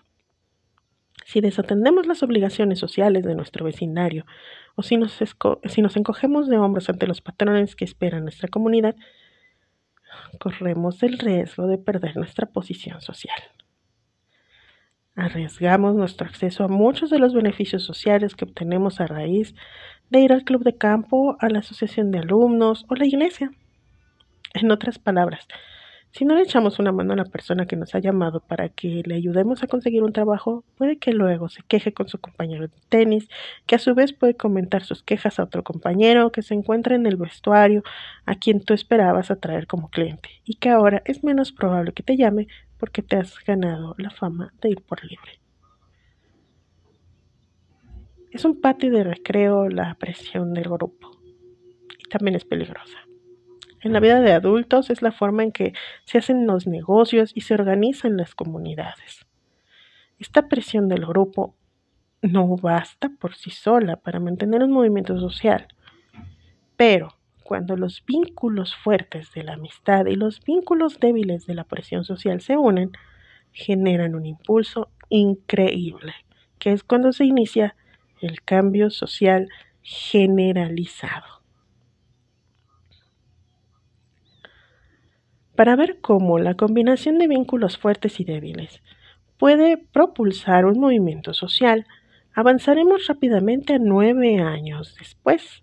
Si 1.25 1.41
desatendemos 1.41 2.07
las 2.07 2.23
obligaciones 2.23 2.79
sociales 2.79 3.25
de 3.25 3.35
nuestro 3.35 3.65
vecindario 3.65 4.27
o 4.77 4.83
si 4.83 4.97
nos, 4.97 5.21
encogemos 5.97 6.49
de 6.49 6.59
hombros 6.59 6.89
ante 6.89 7.07
los 7.07 7.21
patrones 7.21 7.75
que 7.75 7.85
espera 7.85 8.21
nuestra 8.21 8.49
comunidad, 8.49 8.95
corremos 10.39 11.03
el 11.03 11.19
riesgo 11.19 11.67
de 11.67 11.79
perder 11.79 12.17
nuestra 12.17 12.47
posición 12.47 13.01
social. 13.01 13.39
Arriesgamos 15.15 15.95
nuestro 15.95 16.27
acceso 16.27 16.63
a 16.65 16.69
muchos 16.69 17.09
de 17.09 17.19
los 17.19 17.33
beneficios 17.33 17.83
sociales 17.83 18.37
que 18.37 18.45
obtenemos 18.45 19.01
a 19.01 19.07
raíz 19.07 19.55
de 20.11 20.21
ir 20.21 20.33
al 20.33 20.45
club 20.45 20.63
de 20.63 20.77
campo, 20.77 21.37
a 21.41 21.49
la 21.49 21.61
asociación 21.61 22.11
de 22.11 22.19
alumnos 22.19 22.85
o 22.89 22.95
la 22.95 23.07
iglesia. 23.07 23.51
En 24.53 24.71
otras 24.71 24.99
palabras, 24.99 25.49
si 26.17 26.25
no 26.25 26.35
le 26.35 26.45
echamos 26.45 26.79
una 26.79 26.93
mano 26.93 27.13
a 27.13 27.17
la 27.17 27.27
persona 27.27 27.67
que 27.67 27.77
nos 27.77 27.95
ha 27.95 27.99
llamado 27.99 28.41
para 28.41 28.71
que 28.71 29.03
le 29.05 29.17
ayudemos 29.17 29.63
a 29.63 29.67
conseguir 29.67 30.03
un 30.03 30.15
trabajo, 30.15 30.65
puede 30.79 30.97
que 30.97 31.13
luego 31.13 31.51
se 31.51 31.63
queje 31.63 31.93
con 31.93 32.09
su 32.09 32.19
compañero 32.19 32.69
de 32.69 32.75
tenis, 32.89 33.29
que 33.67 33.75
a 33.75 33.79
su 33.79 33.95
vez 33.95 34.15
puede 34.15 34.35
comentar 34.35 34.83
sus 34.83 35.03
quejas 35.03 35.39
a 35.39 35.43
otro 35.43 35.63
compañero 35.63 36.33
que 36.33 36.41
se 36.41 36.55
encuentra 36.55 36.95
en 36.95 37.05
el 37.05 37.19
vestuario, 37.19 37.83
a 38.25 38.35
quien 38.35 38.65
tú 38.65 38.73
esperabas 38.73 39.31
atraer 39.31 39.67
como 39.67 39.91
cliente, 39.91 40.31
y 40.47 40.55
que 40.55 40.71
ahora 40.71 41.03
es 41.05 41.23
menos 41.23 41.53
probable 41.53 41.93
que 41.93 42.03
te 42.03 42.17
llame 42.17 42.49
porque 42.79 43.03
te 43.03 43.17
has 43.17 43.35
ganado 43.45 43.95
la 43.99 44.09
fama 44.09 44.55
de 44.63 44.71
ir 44.71 44.81
por 44.81 45.05
libre. 45.05 45.39
Es 48.31 48.47
un 48.47 48.59
patio 48.63 48.91
de 48.91 49.05
recreo 49.05 49.69
la 49.69 49.95
presión 49.97 50.55
del 50.55 50.65
grupo 50.65 51.11
y 51.99 52.09
también 52.09 52.37
es 52.37 52.47
peligrosa. 52.47 53.06
En 53.87 53.93
la 53.93 54.01
vida 54.01 54.21
de 54.21 54.33
adultos 54.33 54.91
es 54.91 55.01
la 55.01 55.13
forma 55.13 55.45
en 55.45 55.53
que 55.53 55.73
se 56.07 56.19
hacen 56.19 56.45
los 56.45 56.67
negocios 56.67 57.31
y 57.37 57.43
se 57.43 57.55
organizan 57.55 58.17
las 58.17 58.35
comunidades. 58.35 59.25
Esta 60.19 60.49
presión 60.49 60.89
del 60.89 61.07
grupo 61.07 61.55
no 62.21 62.57
basta 62.57 63.13
por 63.21 63.37
sí 63.37 63.51
sola 63.51 63.95
para 63.95 64.19
mantener 64.19 64.65
un 64.65 64.73
movimiento 64.73 65.21
social, 65.21 65.69
pero 66.77 67.15
cuando 67.45 67.77
los 67.77 68.05
vínculos 68.05 68.75
fuertes 68.75 69.33
de 69.35 69.45
la 69.45 69.53
amistad 69.53 70.07
y 70.07 70.17
los 70.17 70.43
vínculos 70.43 70.99
débiles 70.99 71.47
de 71.47 71.55
la 71.55 71.63
presión 71.63 72.03
social 72.03 72.41
se 72.41 72.57
unen, 72.57 72.91
generan 73.53 74.17
un 74.17 74.27
impulso 74.27 74.91
increíble, 75.11 76.13
que 76.59 76.73
es 76.73 76.83
cuando 76.83 77.13
se 77.13 77.25
inicia 77.25 77.77
el 78.21 78.43
cambio 78.43 78.91
social 78.91 79.49
generalizado. 79.81 81.36
Para 85.57 85.75
ver 85.75 86.01
cómo 86.01 86.39
la 86.39 86.55
combinación 86.55 87.19
de 87.19 87.29
vínculos 87.29 87.79
fuertes 87.79 88.21
y 88.21 88.25
débiles 88.25 88.83
puede 89.39 89.79
propulsar 89.79 90.67
un 90.67 90.79
movimiento 90.79 91.35
social, 91.35 91.87
avanzaremos 92.35 93.07
rápidamente 93.07 93.75
a 93.75 93.79
nueve 93.79 94.39
años 94.39 94.95
después 94.99 95.63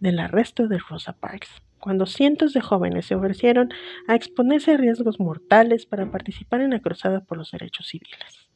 del 0.00 0.18
arresto 0.18 0.68
de 0.68 0.78
Rosa 0.78 1.14
Parks, 1.14 1.62
cuando 1.78 2.06
cientos 2.06 2.52
de 2.52 2.60
jóvenes 2.60 3.06
se 3.06 3.14
ofrecieron 3.14 3.70
a 4.08 4.14
exponerse 4.14 4.72
a 4.72 4.76
riesgos 4.76 5.20
mortales 5.20 5.86
para 5.86 6.10
participar 6.10 6.60
en 6.60 6.70
la 6.70 6.80
cruzada 6.80 7.20
por 7.20 7.38
los 7.38 7.52
derechos 7.52 7.86
civiles. 7.86 8.50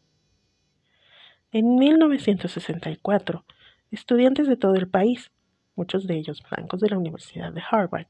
En 1.53 1.77
1964, 1.77 3.45
estudiantes 3.91 4.47
de 4.47 4.57
todo 4.57 4.75
el 4.75 4.89
país, 4.89 5.31
muchos 5.75 6.07
de 6.07 6.17
ellos 6.17 6.43
blancos 6.49 6.81
de 6.81 6.91
la 6.91 6.99
Universidad 6.99 7.53
de 7.53 7.63
Harvard, 7.69 8.07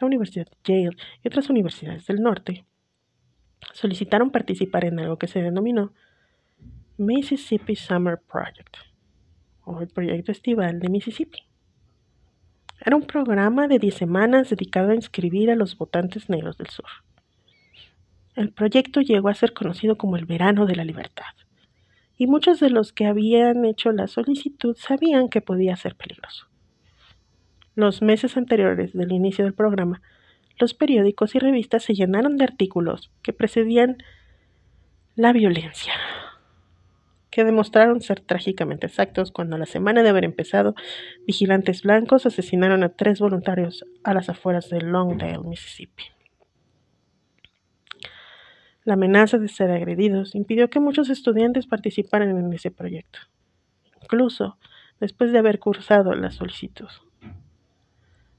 la 0.00 0.06
Universidad 0.06 0.46
de 0.46 0.56
Yale 0.64 0.96
y 1.22 1.28
otras 1.28 1.50
universidades 1.50 2.06
del 2.06 2.22
norte, 2.22 2.64
solicitaron 3.72 4.30
participar 4.30 4.84
en 4.84 4.98
algo 4.98 5.18
que 5.18 5.28
se 5.28 5.42
denominó 5.42 5.92
Mississippi 6.96 7.76
Summer 7.76 8.20
Project, 8.30 8.76
o 9.64 9.80
el 9.80 9.88
proyecto 9.88 10.32
estival 10.32 10.78
de 10.80 10.88
Mississippi. 10.88 11.40
Era 12.80 12.96
un 12.96 13.06
programa 13.06 13.66
de 13.66 13.78
10 13.78 13.94
semanas 13.94 14.50
dedicado 14.50 14.90
a 14.90 14.94
inscribir 14.94 15.50
a 15.50 15.56
los 15.56 15.76
votantes 15.76 16.28
negros 16.28 16.58
del 16.58 16.68
sur. 16.68 16.86
El 18.36 18.52
proyecto 18.52 19.00
llegó 19.00 19.28
a 19.28 19.34
ser 19.34 19.54
conocido 19.54 19.96
como 19.96 20.16
el 20.16 20.26
Verano 20.26 20.66
de 20.66 20.76
la 20.76 20.84
Libertad, 20.84 21.34
y 22.16 22.26
muchos 22.26 22.60
de 22.60 22.70
los 22.70 22.92
que 22.92 23.06
habían 23.06 23.64
hecho 23.64 23.90
la 23.92 24.06
solicitud 24.06 24.76
sabían 24.76 25.28
que 25.28 25.40
podía 25.40 25.76
ser 25.76 25.96
peligroso. 25.96 26.46
Los 27.74 28.02
meses 28.02 28.36
anteriores 28.36 28.92
del 28.92 29.10
inicio 29.10 29.44
del 29.44 29.54
programa, 29.54 30.00
los 30.58 30.74
periódicos 30.74 31.34
y 31.34 31.40
revistas 31.40 31.82
se 31.82 31.94
llenaron 31.94 32.36
de 32.36 32.44
artículos 32.44 33.10
que 33.22 33.32
precedían 33.32 33.98
la 35.16 35.32
violencia, 35.32 35.94
que 37.30 37.44
demostraron 37.44 38.00
ser 38.00 38.20
trágicamente 38.20 38.86
exactos 38.86 39.32
cuando 39.32 39.58
la 39.58 39.66
semana 39.66 40.04
de 40.04 40.08
haber 40.08 40.24
empezado, 40.24 40.76
vigilantes 41.26 41.82
blancos 41.82 42.26
asesinaron 42.26 42.84
a 42.84 42.90
tres 42.90 43.18
voluntarios 43.18 43.84
a 44.04 44.14
las 44.14 44.28
afueras 44.28 44.70
de 44.70 44.80
Longdale, 44.80 45.40
Mississippi. 45.40 46.04
La 48.84 48.94
amenaza 48.94 49.38
de 49.38 49.48
ser 49.48 49.72
agredidos 49.72 50.36
impidió 50.36 50.70
que 50.70 50.78
muchos 50.78 51.10
estudiantes 51.10 51.66
participaran 51.66 52.28
en 52.36 52.52
ese 52.52 52.70
proyecto, 52.70 53.18
incluso 54.00 54.58
después 55.00 55.32
de 55.32 55.38
haber 55.38 55.58
cursado 55.58 56.14
la 56.14 56.30
solicitud. 56.30 56.88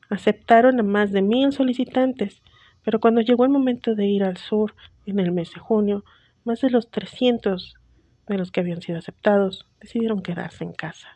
Aceptaron 0.10 0.80
a 0.80 0.84
más 0.84 1.12
de 1.12 1.22
mil 1.22 1.52
solicitantes, 1.52 2.42
pero 2.84 3.00
cuando 3.00 3.22
llegó 3.22 3.44
el 3.46 3.52
momento 3.52 3.96
de 3.96 4.06
ir 4.06 4.24
al 4.24 4.38
sur 4.38 4.76
en 5.06 5.20
el 5.20 5.32
mes 5.32 5.54
de 5.54 5.60
junio, 5.60 6.04
más 6.44 6.62
de 6.62 6.70
los 6.70 6.90
300 6.92 7.76
de 8.28 8.38
los 8.38 8.52
que 8.52 8.60
habían 8.60 8.82
sido 8.82 9.00
aceptados 9.00 9.68
decidieron 9.80 10.22
quedarse 10.22 10.64
en 10.64 10.74
casa. 10.74 11.10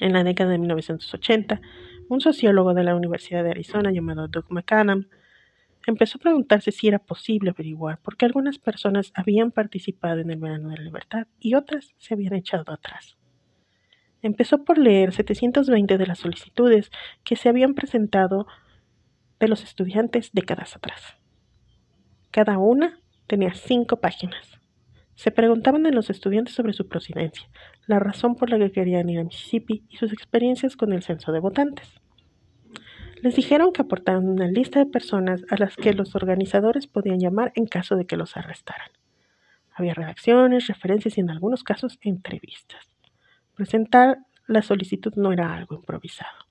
En 0.00 0.12
la 0.12 0.24
década 0.24 0.50
de 0.50 0.58
1980, 0.58 1.60
un 2.08 2.20
sociólogo 2.20 2.74
de 2.74 2.84
la 2.84 2.96
Universidad 2.96 3.44
de 3.44 3.50
Arizona 3.50 3.92
llamado 3.92 4.28
Doug 4.28 4.46
McCann 4.50 5.08
empezó 5.86 6.18
a 6.18 6.20
preguntarse 6.20 6.72
si 6.72 6.88
era 6.88 6.98
posible 6.98 7.50
averiguar 7.50 7.98
por 8.00 8.16
qué 8.16 8.26
algunas 8.26 8.58
personas 8.58 9.12
habían 9.14 9.50
participado 9.50 10.20
en 10.20 10.30
el 10.30 10.38
verano 10.38 10.70
de 10.70 10.78
la 10.78 10.84
libertad 10.84 11.26
y 11.38 11.54
otras 11.54 11.94
se 11.98 12.14
habían 12.14 12.34
echado 12.34 12.72
atrás. 12.72 13.19
Empezó 14.22 14.64
por 14.64 14.78
leer 14.78 15.12
720 15.12 15.96
de 15.96 16.06
las 16.06 16.18
solicitudes 16.18 16.90
que 17.24 17.36
se 17.36 17.48
habían 17.48 17.74
presentado 17.74 18.46
de 19.38 19.48
los 19.48 19.62
estudiantes 19.64 20.30
décadas 20.32 20.76
atrás. 20.76 21.16
Cada 22.30 22.58
una 22.58 23.00
tenía 23.26 23.54
cinco 23.54 23.96
páginas. 23.96 24.60
Se 25.14 25.30
preguntaban 25.30 25.86
a 25.86 25.90
los 25.90 26.10
estudiantes 26.10 26.54
sobre 26.54 26.72
su 26.72 26.88
procedencia, 26.88 27.48
la 27.86 27.98
razón 27.98 28.36
por 28.36 28.50
la 28.50 28.58
que 28.58 28.72
querían 28.72 29.08
ir 29.08 29.18
a 29.18 29.24
Mississippi 29.24 29.84
y 29.88 29.96
sus 29.96 30.12
experiencias 30.12 30.76
con 30.76 30.92
el 30.92 31.02
censo 31.02 31.32
de 31.32 31.40
votantes. 31.40 32.00
Les 33.22 33.36
dijeron 33.36 33.72
que 33.72 33.82
aportaran 33.82 34.28
una 34.28 34.46
lista 34.46 34.78
de 34.78 34.86
personas 34.86 35.42
a 35.50 35.56
las 35.56 35.76
que 35.76 35.92
los 35.92 36.14
organizadores 36.14 36.86
podían 36.86 37.20
llamar 37.20 37.52
en 37.54 37.66
caso 37.66 37.96
de 37.96 38.06
que 38.06 38.16
los 38.16 38.36
arrestaran. 38.36 38.90
Había 39.74 39.94
redacciones, 39.94 40.68
referencias 40.68 41.18
y 41.18 41.20
en 41.20 41.30
algunos 41.30 41.64
casos 41.64 41.98
entrevistas. 42.02 42.88
Presentar 43.60 44.16
la 44.46 44.62
solicitud 44.62 45.12
no 45.16 45.34
era 45.34 45.54
algo 45.54 45.74
improvisado. 45.74 46.46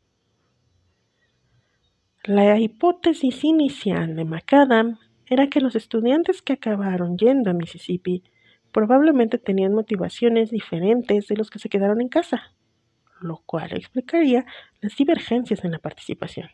La 2.24 2.60
hipótesis 2.60 3.44
inicial 3.44 4.16
de 4.16 4.26
McAdam 4.26 5.00
era 5.26 5.48
que 5.48 5.60
los 5.60 5.76
estudiantes 5.76 6.44
que 6.44 6.54
acabaron 6.54 7.18
yendo 7.18 7.50
a 7.50 7.54
Mississippi 7.54 8.22
probablemente 8.72 9.40
tenían 9.40 9.74
motivaciones 9.74 10.52
diferentes 10.52 11.28
de 11.28 11.36
los 11.36 11.50
que 11.50 11.58
se 11.58 11.68
quedaron 11.68 12.00
en 12.00 12.10
casa, 12.10 12.54
lo 13.22 13.42
cual 13.44 13.74
explicaría 13.74 14.46
las 14.80 14.96
divergencias 14.96 15.66
en 15.66 15.72
la 15.72 15.80
participación. 15.80 16.52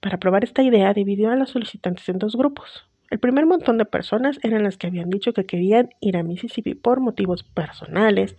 Para 0.00 0.16
probar 0.16 0.42
esta 0.42 0.62
idea, 0.62 0.94
dividió 0.94 1.28
a 1.28 1.36
los 1.36 1.50
solicitantes 1.50 2.08
en 2.08 2.18
dos 2.18 2.34
grupos. 2.34 2.88
El 3.12 3.18
primer 3.18 3.44
montón 3.44 3.76
de 3.76 3.84
personas 3.84 4.40
eran 4.42 4.62
las 4.62 4.78
que 4.78 4.86
habían 4.86 5.10
dicho 5.10 5.34
que 5.34 5.44
querían 5.44 5.90
ir 6.00 6.16
a 6.16 6.22
Mississippi 6.22 6.74
por 6.74 7.00
motivos 7.00 7.42
personales, 7.42 8.38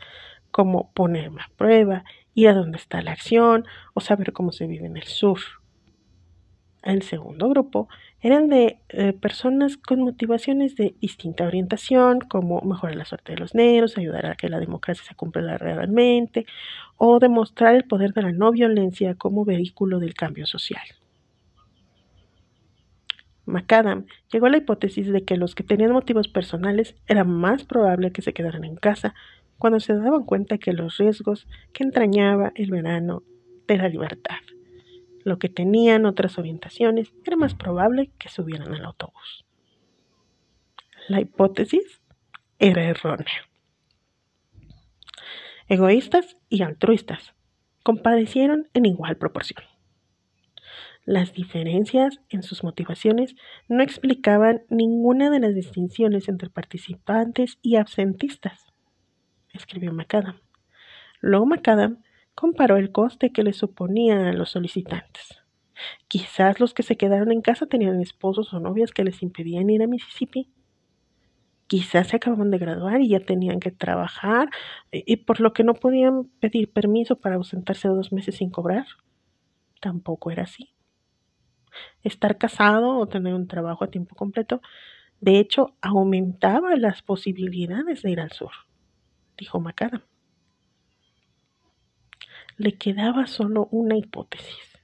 como 0.50 0.92
ponerme 0.94 1.42
a 1.42 1.52
prueba, 1.56 2.06
ir 2.34 2.48
a 2.48 2.56
dónde 2.56 2.80
está 2.80 3.04
la 3.04 3.12
acción 3.12 3.66
o 3.94 4.02
saber 4.02 4.34
cómo 4.34 4.52
se 4.52 4.66
vive 4.66 4.88
en 4.88 4.98
el 4.98 5.04
sur. 5.04 5.38
El 6.82 7.04
segundo 7.04 7.50
grupo 7.50 7.88
eran 8.20 8.48
de 8.50 8.80
eh, 8.90 9.14
personas 9.14 9.78
con 9.78 10.02
motivaciones 10.02 10.76
de 10.76 10.96
distinta 11.00 11.46
orientación, 11.46 12.22
como 12.22 12.60
mejorar 12.62 12.96
la 12.96 13.06
suerte 13.06 13.34
de 13.34 13.38
los 13.38 13.54
negros, 13.54 14.00
ayudar 14.00 14.26
a 14.26 14.36
que 14.36 14.50
la 14.50 14.60
democracia 14.60 15.04
se 15.08 15.14
cumpla 15.14 15.60
realmente, 15.60 16.48
o 16.98 17.20
demostrar 17.20 17.76
el 17.76 17.84
poder 17.84 18.14
de 18.14 18.24
la 18.24 18.32
no 18.32 18.52
violencia 18.52 19.14
como 19.14 19.46
vehículo 19.46 20.00
del 20.00 20.16
cambio 20.16 20.48
social. 20.48 20.82
McAdam 23.46 24.06
llegó 24.32 24.46
a 24.46 24.50
la 24.50 24.58
hipótesis 24.58 25.12
de 25.12 25.24
que 25.24 25.38
los 25.38 25.56
que 25.56 25.64
tenían 25.64 25.92
motivos 25.92 26.28
personales 26.28 26.96
era 27.08 27.24
más 27.24 27.64
probable 27.66 28.12
que 28.12 28.22
se 28.22 28.34
quedaran 28.34 28.64
en 28.64 28.76
casa 28.76 29.14
cuando 29.58 29.80
se 29.80 29.94
daban 29.94 30.24
cuenta 30.24 30.58
que 30.58 30.74
los 30.74 30.98
riesgos 30.98 31.48
que 31.74 31.84
entrañaba 31.84 32.52
el 32.56 32.72
verano 32.72 33.24
de 33.68 33.78
la 33.78 33.90
libertad 33.90 34.40
lo 35.24 35.40
que 35.40 35.50
tenían 35.50 36.06
otras 36.06 36.38
orientaciones, 36.38 37.14
era 37.24 37.36
más 37.36 37.56
probable 37.56 38.12
que 38.18 38.30
subieran 38.30 38.74
al 38.74 38.86
autobús. 38.86 39.46
La 41.08 41.20
hipótesis 41.22 42.02
era 42.60 42.84
errónea. 42.84 43.50
Egoístas 45.68 46.38
y 46.50 46.62
altruistas 46.62 47.34
compadecieron 47.84 48.70
en 48.74 48.86
igual 48.86 49.18
proporción. 49.18 49.64
Las 51.06 51.34
diferencias 51.34 52.22
en 52.30 52.44
sus 52.44 52.64
motivaciones 52.64 53.36
no 53.68 53.84
explicaban 53.84 54.64
ninguna 54.70 55.30
de 55.30 55.42
las 55.42 55.54
distinciones 55.54 56.30
entre 56.30 56.50
participantes 56.50 57.60
y 57.62 57.76
absentistas, 57.76 58.74
escribió 59.52 59.92
McAdam. 59.92 60.40
Luego 61.20 61.46
McAdam 61.46 62.02
comparó 62.36 62.78
el 62.78 62.94
coste 62.94 63.34
que 63.34 63.44
le 63.44 63.52
suponía 63.52 64.30
a 64.30 64.34
los 64.34 64.52
solicitantes. 64.52 65.44
Quizás 66.08 66.62
los 66.62 66.74
que 66.74 66.84
se 66.84 66.96
quedaron 66.96 67.34
en 67.34 67.42
casa 67.42 67.66
tenían 67.66 68.00
esposos 68.00 68.54
o 68.54 68.60
novias 68.62 68.92
que 68.92 69.04
les 69.04 69.22
impedían 69.24 69.70
ir 69.70 69.84
a 69.84 69.88
Mississippi. 69.88 70.50
Quizás 71.68 72.08
se 72.08 72.16
acababan 72.16 72.50
de 72.50 72.60
graduar 72.60 73.02
y 73.02 73.10
ya 73.10 73.20
tenían 73.20 73.60
que 73.60 73.72
trabajar 73.72 74.50
y 74.92 75.18
por 75.18 75.42
lo 75.42 75.52
que 75.52 75.66
no 75.66 75.74
podían 75.74 76.26
pedir 76.40 76.72
permiso 76.72 77.20
para 77.20 77.36
ausentarse 77.36 77.90
dos 77.90 78.14
meses 78.14 78.36
sin 78.36 78.50
cobrar. 78.50 78.86
Tampoco 79.82 80.32
era 80.32 80.44
así. 80.44 80.74
Estar 82.04 82.38
casado 82.38 82.98
o 82.98 83.08
tener 83.08 83.34
un 83.34 83.48
trabajo 83.48 83.84
a 83.84 83.92
tiempo 83.92 84.16
completo, 84.16 84.62
de 85.22 85.40
hecho, 85.40 85.76
aumentaba 85.82 86.76
las 86.76 87.02
posibilidades 87.02 88.02
de 88.02 88.12
ir 88.12 88.20
al 88.20 88.32
sur, 88.32 88.52
dijo 89.38 89.60
Macadam 89.60 90.02
le 92.58 92.74
quedaba 92.74 93.28
solo 93.28 93.68
una 93.72 93.98
hipótesis. 93.98 94.80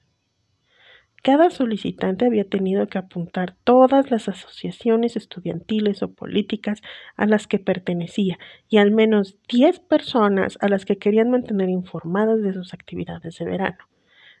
Cada 1.22 1.50
solicitante 1.50 2.24
había 2.24 2.48
tenido 2.48 2.86
que 2.86 2.96
apuntar 2.96 3.54
todas 3.62 4.10
las 4.10 4.28
asociaciones 4.28 5.16
estudiantiles 5.16 6.02
o 6.02 6.14
políticas 6.14 6.80
a 7.14 7.26
las 7.26 7.46
que 7.46 7.58
pertenecía 7.58 8.38
y 8.70 8.78
al 8.78 8.90
menos 8.90 9.36
10 9.48 9.80
personas 9.80 10.56
a 10.62 10.68
las 10.68 10.86
que 10.86 10.96
querían 10.96 11.30
mantener 11.30 11.68
informadas 11.68 12.40
de 12.42 12.54
sus 12.54 12.72
actividades 12.72 13.36
de 13.36 13.44
verano. 13.44 13.86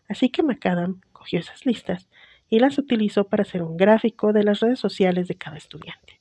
Así 0.08 0.30
que 0.30 0.42
Macadam 0.42 1.02
cogió 1.12 1.38
esas 1.38 1.66
listas 1.66 2.08
y 2.50 2.58
las 2.58 2.78
utilizó 2.78 3.24
para 3.24 3.42
hacer 3.42 3.62
un 3.62 3.76
gráfico 3.76 4.32
de 4.32 4.42
las 4.42 4.60
redes 4.60 4.80
sociales 4.80 5.28
de 5.28 5.36
cada 5.36 5.56
estudiante. 5.56 6.20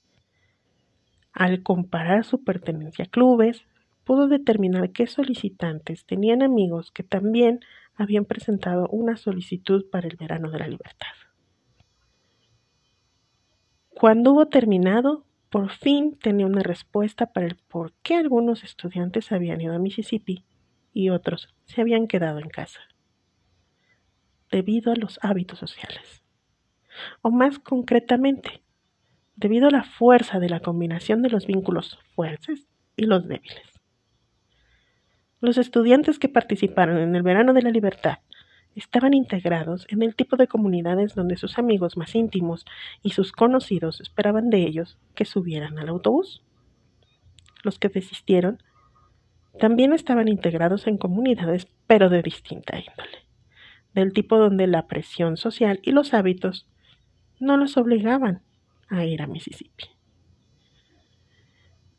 Al 1.33 1.63
comparar 1.63 2.23
su 2.23 2.43
pertenencia 2.43 3.05
a 3.05 3.09
clubes, 3.09 3.65
pudo 4.03 4.27
determinar 4.27 4.91
qué 4.91 5.07
solicitantes 5.07 6.05
tenían 6.05 6.43
amigos 6.43 6.91
que 6.91 7.03
también 7.03 7.59
habían 7.95 8.25
presentado 8.25 8.87
una 8.89 9.17
solicitud 9.17 9.89
para 9.91 10.07
el 10.07 10.15
verano 10.15 10.49
de 10.51 10.59
la 10.59 10.67
libertad. 10.67 11.07
Cuando 13.89 14.31
hubo 14.31 14.45
terminado, 14.47 15.25
por 15.49 15.71
fin 15.71 16.17
tenía 16.17 16.45
una 16.45 16.63
respuesta 16.63 17.33
para 17.33 17.47
el 17.47 17.55
por 17.55 17.91
qué 18.03 18.15
algunos 18.15 18.63
estudiantes 18.63 19.31
habían 19.31 19.59
ido 19.61 19.73
a 19.73 19.79
Mississippi 19.79 20.45
y 20.93 21.09
otros 21.09 21.53
se 21.65 21.81
habían 21.81 22.07
quedado 22.07 22.39
en 22.39 22.49
casa. 22.49 22.79
Debido 24.51 24.91
a 24.91 24.95
los 24.95 25.19
hábitos 25.21 25.59
sociales. 25.59 26.23
O 27.21 27.31
más 27.31 27.59
concretamente, 27.59 28.61
debido 29.35 29.67
a 29.67 29.71
la 29.71 29.83
fuerza 29.83 30.39
de 30.39 30.49
la 30.49 30.59
combinación 30.59 31.21
de 31.21 31.29
los 31.29 31.47
vínculos 31.47 31.97
fuertes 32.15 32.67
y 32.97 33.05
los 33.05 33.27
débiles. 33.27 33.79
Los 35.41 35.57
estudiantes 35.57 36.19
que 36.19 36.27
participaron 36.27 36.97
en 36.97 37.15
el 37.15 37.23
verano 37.23 37.53
de 37.53 37.61
la 37.61 37.69
libertad 37.69 38.17
estaban 38.75 39.13
integrados 39.13 39.85
en 39.89 40.01
el 40.01 40.15
tipo 40.15 40.35
de 40.35 40.47
comunidades 40.47 41.15
donde 41.15 41.37
sus 41.37 41.57
amigos 41.57 41.95
más 41.95 42.13
íntimos 42.15 42.65
y 43.01 43.11
sus 43.11 43.31
conocidos 43.31 44.01
esperaban 44.01 44.49
de 44.49 44.63
ellos 44.63 44.97
que 45.15 45.25
subieran 45.25 45.79
al 45.79 45.89
autobús. 45.89 46.43
Los 47.63 47.79
que 47.79 47.89
desistieron 47.89 48.61
también 49.59 49.93
estaban 49.93 50.27
integrados 50.27 50.87
en 50.87 50.97
comunidades, 50.97 51.67
pero 51.87 52.09
de 52.09 52.21
distinta 52.21 52.77
índole, 52.77 53.25
del 53.93 54.13
tipo 54.13 54.37
donde 54.37 54.67
la 54.67 54.87
presión 54.87 55.37
social 55.37 55.79
y 55.83 55.91
los 55.91 56.13
hábitos 56.13 56.67
no 57.39 57.57
los 57.57 57.77
obligaban 57.77 58.41
a 58.89 59.05
ir 59.05 59.21
a 59.21 59.27
Mississippi. 59.27 59.85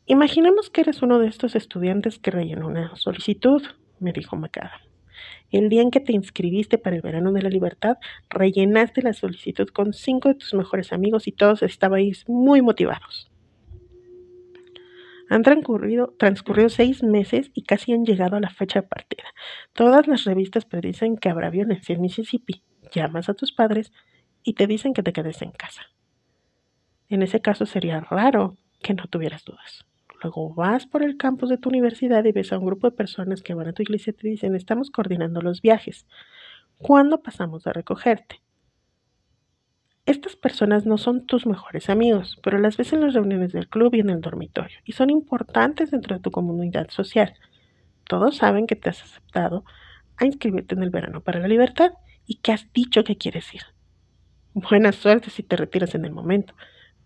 Imaginemos 0.05 0.69
que 0.69 0.81
eres 0.81 1.01
uno 1.01 1.19
de 1.19 1.27
estos 1.27 1.55
estudiantes 1.55 2.19
que 2.19 2.31
rellenó 2.31 2.67
una 2.67 2.95
solicitud, 2.95 3.63
me 3.99 4.11
dijo 4.11 4.35
Macada. 4.35 4.81
El 5.51 5.69
día 5.69 5.81
en 5.81 5.91
que 5.91 5.99
te 5.99 6.13
inscribiste 6.13 6.77
para 6.77 6.95
el 6.95 7.01
verano 7.01 7.31
de 7.31 7.41
la 7.41 7.49
libertad, 7.49 7.97
rellenaste 8.29 9.01
la 9.01 9.13
solicitud 9.13 9.67
con 9.69 9.93
cinco 9.93 10.29
de 10.29 10.35
tus 10.35 10.53
mejores 10.53 10.91
amigos 10.91 11.27
y 11.27 11.31
todos 11.31 11.61
estabais 11.63 12.27
muy 12.27 12.61
motivados. 12.61 13.30
Han 15.31 15.43
transcurrido, 15.43 16.67
seis 16.67 17.03
meses 17.03 17.51
y 17.53 17.63
casi 17.63 17.93
han 17.93 18.03
llegado 18.03 18.35
a 18.35 18.41
la 18.41 18.49
fecha 18.49 18.81
de 18.81 18.87
partida. 18.89 19.23
Todas 19.71 20.05
las 20.05 20.25
revistas 20.25 20.65
predicen 20.65 21.15
que 21.15 21.29
habrá 21.29 21.49
violencia 21.49 21.95
en 21.95 22.01
Mississippi. 22.01 22.63
Llamas 22.93 23.29
a 23.29 23.33
tus 23.33 23.53
padres 23.53 23.93
y 24.43 24.55
te 24.55 24.67
dicen 24.67 24.93
que 24.93 25.03
te 25.03 25.13
quedes 25.13 25.41
en 25.41 25.51
casa. 25.51 25.83
En 27.07 27.21
ese 27.21 27.39
caso 27.39 27.65
sería 27.65 28.01
raro 28.01 28.57
que 28.83 28.93
no 28.93 29.07
tuvieras 29.07 29.45
dudas. 29.45 29.85
Luego 30.21 30.53
vas 30.53 30.85
por 30.85 31.01
el 31.01 31.15
campus 31.15 31.47
de 31.47 31.57
tu 31.57 31.69
universidad 31.69 32.25
y 32.25 32.33
ves 32.33 32.51
a 32.51 32.57
un 32.57 32.65
grupo 32.65 32.89
de 32.89 32.97
personas 32.97 33.41
que 33.41 33.53
van 33.53 33.69
a 33.69 33.73
tu 33.73 33.83
iglesia 33.83 34.11
y 34.11 34.13
te 34.13 34.27
dicen, 34.27 34.53
estamos 34.53 34.91
coordinando 34.91 35.41
los 35.41 35.61
viajes. 35.61 36.07
¿Cuándo 36.77 37.21
pasamos 37.21 37.67
a 37.67 37.71
recogerte? 37.71 38.41
Estas 40.05 40.35
personas 40.35 40.85
no 40.85 40.97
son 40.97 41.27
tus 41.27 41.45
mejores 41.45 41.89
amigos, 41.89 42.39
pero 42.41 42.57
las 42.57 42.75
ves 42.75 42.91
en 42.91 43.01
las 43.01 43.13
reuniones 43.13 43.51
del 43.51 43.69
club 43.69 43.93
y 43.93 43.99
en 43.99 44.09
el 44.09 44.21
dormitorio, 44.21 44.79
y 44.83 44.93
son 44.93 45.11
importantes 45.11 45.91
dentro 45.91 46.15
de 46.15 46.21
tu 46.21 46.31
comunidad 46.31 46.89
social. 46.89 47.35
Todos 48.05 48.37
saben 48.37 48.65
que 48.65 48.75
te 48.75 48.89
has 48.89 49.03
aceptado 49.03 49.63
a 50.17 50.25
inscribirte 50.25 50.73
en 50.75 50.83
el 50.83 50.89
verano 50.89 51.21
para 51.21 51.39
la 51.39 51.47
libertad 51.47 51.93
y 52.25 52.35
que 52.37 52.51
has 52.51 52.71
dicho 52.73 53.03
que 53.03 53.15
quieres 53.17 53.53
ir. 53.53 53.61
Buena 54.53 54.91
suerte 54.91 55.29
si 55.29 55.43
te 55.43 55.55
retiras 55.55 55.95
en 55.95 56.03
el 56.03 56.11
momento. 56.11 56.55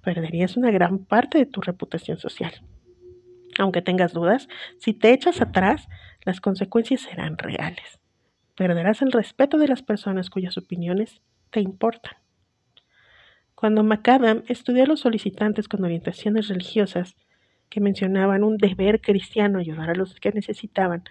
Perderías 0.01 0.55
una 0.55 0.71
gran 0.71 0.99
parte 0.99 1.37
de 1.37 1.45
tu 1.45 1.61
reputación 1.61 2.17
social. 2.17 2.53
Aunque 3.59 3.81
tengas 3.81 4.13
dudas, 4.13 4.47
si 4.79 4.93
te 4.93 5.13
echas 5.13 5.41
atrás, 5.41 5.87
las 6.23 6.41
consecuencias 6.41 7.01
serán 7.01 7.37
reales. 7.37 7.99
Perderás 8.55 9.01
el 9.01 9.11
respeto 9.11 9.57
de 9.57 9.67
las 9.67 9.83
personas 9.83 10.29
cuyas 10.29 10.57
opiniones 10.57 11.21
te 11.51 11.59
importan. 11.59 12.24
Cuando 13.55 13.83
Macadam 13.83 14.43
estudió 14.47 14.83
a 14.83 14.87
los 14.87 14.99
solicitantes 14.99 15.69
con 15.69 15.83
orientaciones 15.83 16.49
religiosas 16.49 17.15
que 17.69 17.79
mencionaban 17.79 18.43
un 18.43 18.57
deber 18.57 19.01
cristiano 19.01 19.59
ayudar 19.59 19.89
a 19.89 19.95
los 19.95 20.15
que 20.15 20.31
necesitaban 20.31 21.03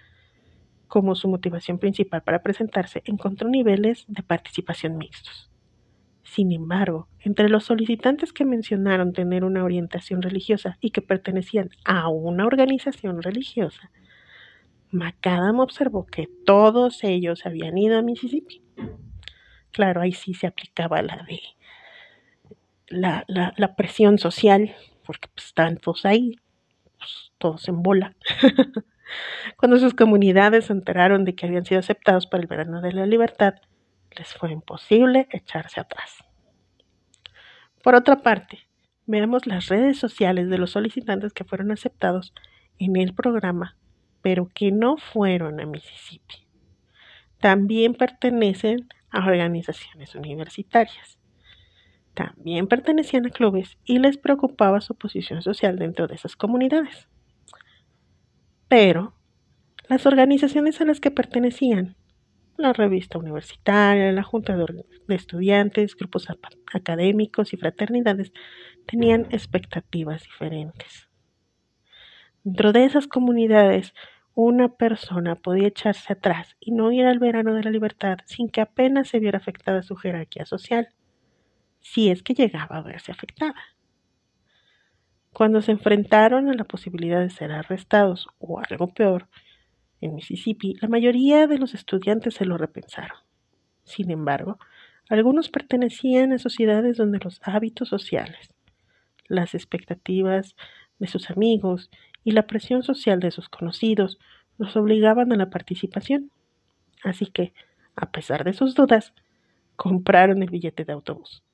como 0.87 1.15
su 1.15 1.27
motivación 1.27 1.79
principal 1.79 2.21
para 2.21 2.43
presentarse, 2.43 3.01
encontró 3.05 3.49
niveles 3.49 4.05
de 4.07 4.21
participación 4.21 4.97
mixtos. 4.97 5.49
Sin 6.23 6.51
embargo, 6.51 7.07
entre 7.19 7.49
los 7.49 7.65
solicitantes 7.65 8.31
que 8.31 8.45
mencionaron 8.45 9.13
tener 9.13 9.43
una 9.43 9.63
orientación 9.63 10.21
religiosa 10.21 10.77
y 10.81 10.91
que 10.91 11.01
pertenecían 11.01 11.69
a 11.83 12.09
una 12.09 12.45
organización 12.45 13.21
religiosa, 13.21 13.91
Macadam 14.91 15.59
observó 15.59 16.05
que 16.05 16.29
todos 16.45 17.03
ellos 17.03 17.45
habían 17.45 17.77
ido 17.77 17.97
a 17.97 18.01
Mississippi. 18.01 18.61
Claro, 19.71 20.01
ahí 20.01 20.11
sí 20.11 20.33
se 20.33 20.47
aplicaba 20.47 21.01
la 21.01 21.25
de 21.27 21.39
la, 22.87 23.25
la, 23.27 23.75
presión 23.75 24.17
social, 24.17 24.75
porque 25.05 25.27
pues, 25.33 25.47
estaban 25.47 25.77
todos 25.77 26.05
ahí, 26.05 26.39
pues, 26.97 27.31
todos 27.37 27.67
en 27.67 27.81
bola. 27.81 28.15
Cuando 29.57 29.77
sus 29.77 29.93
comunidades 29.93 30.65
se 30.65 30.73
enteraron 30.73 31.25
de 31.25 31.35
que 31.35 31.45
habían 31.45 31.65
sido 31.65 31.79
aceptados 31.79 32.27
para 32.27 32.41
el 32.41 32.47
verano 32.47 32.81
de 32.81 32.93
la 32.93 33.05
libertad, 33.05 33.55
les 34.17 34.33
fue 34.33 34.51
imposible 34.51 35.27
echarse 35.31 35.79
atrás. 35.79 36.23
Por 37.83 37.95
otra 37.95 38.21
parte, 38.21 38.67
veamos 39.05 39.45
las 39.45 39.67
redes 39.67 39.99
sociales 39.99 40.49
de 40.49 40.57
los 40.57 40.71
solicitantes 40.71 41.33
que 41.33 41.43
fueron 41.43 41.71
aceptados 41.71 42.33
en 42.79 42.95
el 42.95 43.13
programa, 43.13 43.77
pero 44.21 44.49
que 44.53 44.71
no 44.71 44.97
fueron 44.97 45.59
a 45.59 45.65
Mississippi. 45.65 46.47
También 47.39 47.93
pertenecen 47.93 48.87
a 49.11 49.25
organizaciones 49.27 50.15
universitarias. 50.15 51.14
También 52.15 52.67
pertenecían 52.67 53.25
a 53.25 53.29
clubes 53.29 53.77
y 53.83 53.99
les 53.99 54.17
preocupaba 54.17 54.79
su 54.79 54.95
posición 54.95 55.41
social 55.41 55.77
dentro 55.77 56.07
de 56.07 56.15
esas 56.15 56.37
comunidades. 56.37 57.09
Pero 58.69 59.13
las 59.89 60.05
organizaciones 60.05 60.79
a 60.79 60.85
las 60.85 61.01
que 61.01 61.11
pertenecían 61.11 61.97
la 62.57 62.71
revista 62.71 63.19
universitaria, 63.19 64.13
la 64.13 64.23
junta 64.23 64.55
de, 64.55 64.85
estudiantes, 65.09 65.95
grupos 65.97 66.27
académicos 66.73 67.53
y 67.53 67.57
fraternidades 67.57 68.31
tenían 68.87 69.27
expectativas 69.31 70.23
diferentes. 70.23 71.09
Dentro 72.45 72.71
de 72.71 72.85
esas 72.85 73.07
comunidades, 73.07 73.93
una 74.35 74.69
persona 74.69 75.35
podía 75.35 75.67
echarse 75.67 76.13
atrás 76.13 76.55
y 76.61 76.71
no 76.71 76.93
ir 76.93 77.05
al 77.05 77.19
verano 77.19 77.53
de 77.53 77.63
la 77.63 77.71
libertad 77.71 78.19
sin 78.25 78.47
que 78.49 78.61
apenas 78.61 79.09
se 79.09 79.19
viera 79.19 79.37
afectada 79.37 79.83
su 79.83 79.97
jerarquía 79.97 80.45
social, 80.45 80.89
si 81.85 82.09
es 82.09 82.23
que 82.23 82.33
llegaba 82.33 82.77
a 82.77 82.81
verse 82.81 83.11
afectada. 83.11 83.53
Cuando 85.31 85.61
se 85.61 85.71
enfrentaron 85.71 86.49
a 86.49 86.53
la 86.55 86.63
posibilidad 86.63 87.21
de 87.21 87.29
ser 87.29 87.51
arrestados 87.51 88.27
o 88.39 88.59
algo 88.59 88.87
peor, 88.87 89.29
en 90.01 90.15
Mississippi, 90.15 90.73
la 90.81 90.87
mayoría 90.87 91.45
de 91.45 91.59
los 91.59 91.75
estudiantes 91.75 92.33
se 92.33 92.45
lo 92.45 92.57
repensaron. 92.57 93.19
Sin 93.83 94.09
embargo, 94.09 94.57
algunos 95.09 95.49
pertenecían 95.49 96.33
a 96.33 96.39
sociedades 96.39 96.97
donde 96.97 97.19
los 97.19 97.39
hábitos 97.43 97.89
sociales, 97.89 98.51
las 99.27 99.53
expectativas 99.53 100.55
de 100.97 101.05
sus 101.05 101.29
amigos 101.29 101.91
y 102.23 102.31
la 102.31 102.47
presión 102.47 102.81
social 102.81 103.19
de 103.19 103.29
sus 103.29 103.47
conocidos 103.47 104.17
los 104.57 104.75
obligaban 104.75 105.31
a 105.31 105.35
la 105.35 105.51
participación. 105.51 106.31
Así 107.03 107.27
que, 107.27 107.53
a 107.95 108.09
pesar 108.11 108.43
de 108.43 108.53
sus 108.53 108.73
dudas, 108.73 109.13
compraron 109.75 110.41
el 110.41 110.49
billete 110.49 110.83
de 110.83 110.93
autobús. 110.93 111.44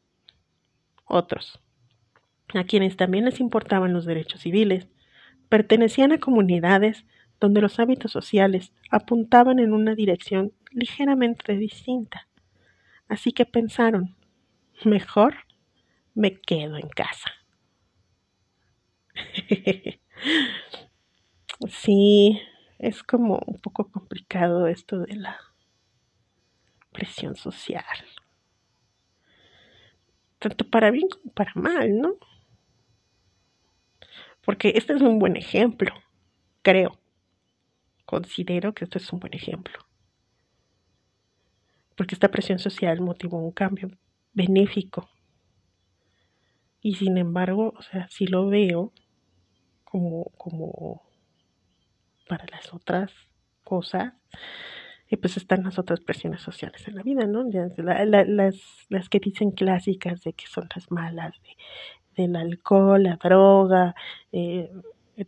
Otros, 1.13 1.59
a 2.53 2.63
quienes 2.63 2.95
también 2.95 3.25
les 3.25 3.41
importaban 3.41 3.91
los 3.91 4.05
derechos 4.05 4.39
civiles, 4.39 4.87
pertenecían 5.49 6.13
a 6.13 6.19
comunidades 6.19 7.03
donde 7.41 7.59
los 7.59 7.81
hábitos 7.81 8.13
sociales 8.13 8.71
apuntaban 8.89 9.59
en 9.59 9.73
una 9.73 9.93
dirección 9.93 10.53
ligeramente 10.71 11.57
distinta. 11.57 12.29
Así 13.09 13.33
que 13.33 13.45
pensaron, 13.45 14.15
mejor 14.85 15.35
me 16.13 16.39
quedo 16.39 16.77
en 16.77 16.87
casa. 16.87 17.29
sí, 21.67 22.41
es 22.79 23.03
como 23.03 23.41
un 23.45 23.59
poco 23.59 23.91
complicado 23.91 24.65
esto 24.65 24.99
de 24.99 25.17
la 25.17 25.37
presión 26.93 27.35
social. 27.35 27.83
Tanto 30.41 30.67
para 30.67 30.89
bien 30.89 31.07
como 31.07 31.31
para 31.33 31.51
mal, 31.53 31.99
¿no? 31.99 32.15
Porque 34.43 34.73
este 34.75 34.93
es 34.93 35.01
un 35.03 35.19
buen 35.19 35.35
ejemplo, 35.35 35.93
creo. 36.63 36.99
Considero 38.05 38.73
que 38.73 38.85
esto 38.85 38.97
es 38.97 39.13
un 39.13 39.19
buen 39.19 39.35
ejemplo. 39.35 39.77
Porque 41.95 42.15
esta 42.15 42.31
presión 42.31 42.57
social 42.57 43.01
motivó 43.01 43.37
un 43.37 43.51
cambio 43.51 43.91
benéfico. 44.33 45.07
Y 46.81 46.95
sin 46.95 47.19
embargo, 47.19 47.75
o 47.77 47.81
sea, 47.83 48.07
si 48.09 48.25
lo 48.25 48.47
veo 48.47 48.91
como, 49.83 50.23
como 50.37 51.03
para 52.27 52.47
las 52.47 52.73
otras 52.73 53.11
cosas, 53.63 54.13
y 55.11 55.17
pues 55.17 55.35
están 55.35 55.63
las 55.63 55.77
otras 55.77 55.99
presiones 55.99 56.41
sociales 56.41 56.87
en 56.87 56.95
la 56.95 57.03
vida, 57.03 57.27
¿no? 57.27 57.43
las, 57.43 58.55
las 58.87 59.09
que 59.09 59.19
dicen 59.19 59.51
clásicas 59.51 60.23
de 60.23 60.31
que 60.31 60.47
son 60.47 60.69
las 60.73 60.89
malas, 60.89 61.33
del 62.15 62.33
alcohol, 62.37 63.03
la 63.03 63.17
droga, 63.17 63.93
eh, 64.31 64.71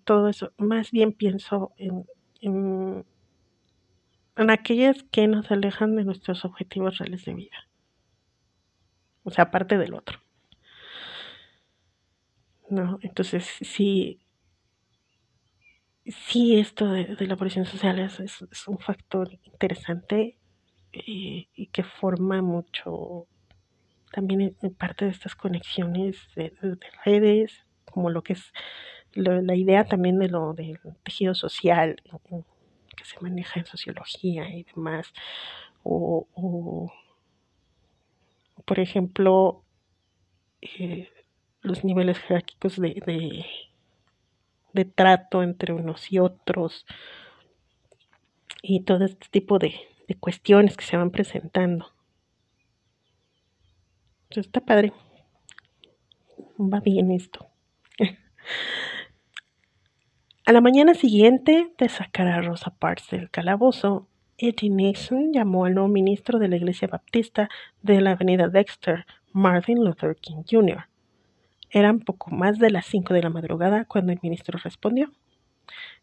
todo 0.05 0.29
eso. 0.29 0.53
Más 0.57 0.91
bien 0.91 1.11
pienso 1.11 1.73
en, 1.75 2.05
en, 2.39 3.05
en 4.37 4.49
aquellas 4.49 5.03
que 5.11 5.27
nos 5.27 5.51
alejan 5.51 5.97
de 5.97 6.05
nuestros 6.05 6.45
objetivos 6.45 6.99
reales 6.99 7.25
de 7.25 7.33
vida. 7.33 7.67
O 9.23 9.31
sea, 9.31 9.45
aparte 9.45 9.77
del 9.77 9.95
otro. 9.95 10.19
¿no? 12.69 12.99
Entonces, 13.01 13.45
sí, 13.59 14.22
sí 16.05 16.59
esto 16.59 16.87
de, 16.87 17.15
la 17.27 17.35
presión 17.35 17.65
social 17.65 17.99
es, 17.99 18.19
es, 18.19 18.67
un 18.67 18.79
factor 18.79 19.39
interesante 19.43 20.37
eh, 20.91 21.47
y 21.55 21.67
que 21.67 21.83
forma 21.83 22.41
mucho 22.41 23.27
también 24.11 24.55
parte 24.77 25.05
de 25.05 25.11
estas 25.11 25.35
conexiones 25.35 26.17
de, 26.35 26.53
redes, 27.03 27.65
como 27.85 28.09
lo 28.09 28.21
que 28.21 28.33
es 28.33 28.53
la 29.13 29.55
idea 29.55 29.85
también 29.85 30.19
de 30.19 30.29
lo 30.29 30.53
del 30.53 30.79
tejido 31.03 31.35
social 31.35 32.01
que 32.95 33.05
se 33.05 33.19
maneja 33.21 33.59
en 33.59 33.65
sociología 33.65 34.49
y 34.49 34.63
demás, 34.63 35.13
o, 35.83 36.91
por 38.65 38.79
ejemplo, 38.79 39.63
eh, 40.61 41.09
los 41.61 41.83
niveles 41.83 42.19
jerárquicos 42.19 42.79
de, 42.79 43.45
de, 44.73 44.85
trato 44.85 45.43
entre 45.43 45.73
unos 45.73 46.11
y 46.11 46.19
otros 46.19 46.85
y 48.61 48.81
todo 48.81 49.05
este 49.05 49.27
tipo 49.29 49.59
de, 49.59 49.75
de 50.07 50.15
cuestiones 50.15 50.77
que 50.77 50.85
se 50.85 50.97
van 50.97 51.11
presentando. 51.11 51.91
Entonces 54.23 54.47
está 54.47 54.61
padre. 54.61 54.93
Va 56.59 56.79
bien 56.79 57.11
esto. 57.11 57.47
a 60.45 60.51
la 60.51 60.61
mañana 60.61 60.93
siguiente 60.93 61.71
de 61.77 61.89
sacar 61.89 62.27
a 62.27 62.41
Rosa 62.41 62.71
Parks 62.71 63.11
del 63.11 63.29
calabozo, 63.29 64.07
Eddie 64.37 64.69
Nixon 64.69 65.31
llamó 65.31 65.65
al 65.65 65.75
nuevo 65.75 65.89
ministro 65.89 66.39
de 66.39 66.47
la 66.47 66.55
Iglesia 66.55 66.87
Baptista 66.87 67.49
de 67.81 68.01
la 68.01 68.11
Avenida 68.11 68.47
Dexter, 68.47 69.05
Martin 69.31 69.83
Luther 69.83 70.15
King 70.15 70.43
Jr., 70.49 70.87
eran 71.73 71.99
poco 71.99 72.31
más 72.31 72.59
de 72.59 72.69
las 72.69 72.85
cinco 72.85 73.13
de 73.13 73.23
la 73.23 73.29
madrugada 73.29 73.85
cuando 73.85 74.13
el 74.13 74.19
ministro 74.21 74.59
respondió. 74.63 75.11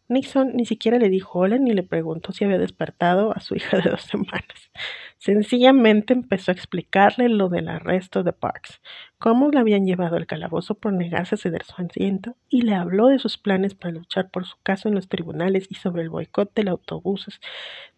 Nixon 0.09 0.57
ni 0.57 0.65
siquiera 0.65 0.99
le 0.99 1.07
dijo 1.07 1.39
hola 1.39 1.57
ni 1.57 1.71
le 1.71 1.83
preguntó 1.83 2.33
si 2.33 2.43
había 2.43 2.57
despertado 2.57 3.35
a 3.35 3.39
su 3.39 3.55
hija 3.55 3.77
de 3.77 3.89
dos 3.89 4.01
semanas. 4.01 4.69
Sencillamente 5.17 6.13
empezó 6.13 6.51
a 6.51 6.53
explicarle 6.53 7.29
lo 7.29 7.47
del 7.47 7.69
arresto 7.69 8.21
de 8.23 8.33
Parks, 8.33 8.81
cómo 9.19 9.49
le 9.49 9.59
habían 9.59 9.85
llevado 9.85 10.17
al 10.17 10.25
calabozo 10.25 10.75
por 10.75 10.91
negarse 10.91 11.35
a 11.35 11.37
ceder 11.37 11.63
su 11.63 11.81
asiento, 11.81 12.35
y 12.49 12.63
le 12.63 12.75
habló 12.75 13.07
de 13.07 13.19
sus 13.19 13.37
planes 13.37 13.73
para 13.73 13.93
luchar 13.93 14.29
por 14.31 14.45
su 14.45 14.57
caso 14.63 14.89
en 14.89 14.95
los 14.95 15.07
tribunales 15.07 15.67
y 15.69 15.75
sobre 15.75 16.01
el 16.01 16.09
boicot 16.09 16.53
de, 16.55 16.63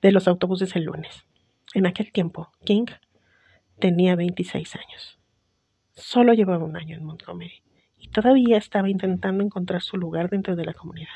de 0.01 0.11
los 0.11 0.27
autobuses 0.27 0.75
el 0.75 0.83
lunes. 0.83 1.25
En 1.73 1.87
aquel 1.87 2.11
tiempo, 2.11 2.51
King 2.63 2.85
tenía 3.79 4.15
26 4.15 4.75
años. 4.75 5.22
Solo 5.95 6.33
llevaba 6.33 6.65
un 6.65 6.75
año 6.75 6.97
en 6.97 7.05
Montgomery 7.05 7.61
y 7.97 8.09
todavía 8.09 8.57
estaba 8.57 8.89
intentando 8.89 9.43
encontrar 9.43 9.81
su 9.81 9.97
lugar 9.97 10.29
dentro 10.29 10.55
de 10.55 10.65
la 10.65 10.73
comunidad. 10.73 11.09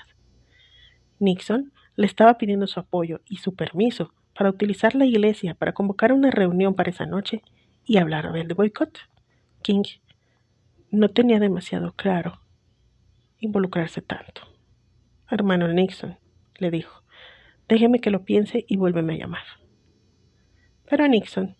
Nixon 1.19 1.73
le 1.95 2.05
estaba 2.05 2.37
pidiendo 2.37 2.67
su 2.67 2.79
apoyo 2.79 3.21
y 3.25 3.37
su 3.37 3.55
permiso 3.55 4.13
para 4.35 4.51
utilizar 4.51 4.93
la 4.93 5.05
iglesia 5.05 5.55
para 5.55 5.73
convocar 5.73 6.13
una 6.13 6.29
reunión 6.29 6.75
para 6.75 6.91
esa 6.91 7.07
noche 7.07 7.41
y 7.85 7.97
hablar 7.97 8.31
del 8.31 8.53
boicot. 8.53 8.99
King 9.63 9.83
no 10.91 11.09
tenía 11.09 11.39
demasiado 11.39 11.93
claro 11.93 12.39
involucrarse 13.39 14.01
tanto. 14.01 14.41
Hermano 15.29 15.67
Nixon, 15.67 16.17
le 16.57 16.71
dijo, 16.71 17.03
déjeme 17.67 17.99
que 17.99 18.11
lo 18.11 18.23
piense 18.23 18.65
y 18.67 18.77
vuélveme 18.77 19.15
a 19.15 19.17
llamar. 19.17 19.43
Pero 20.89 21.07
Nixon 21.07 21.55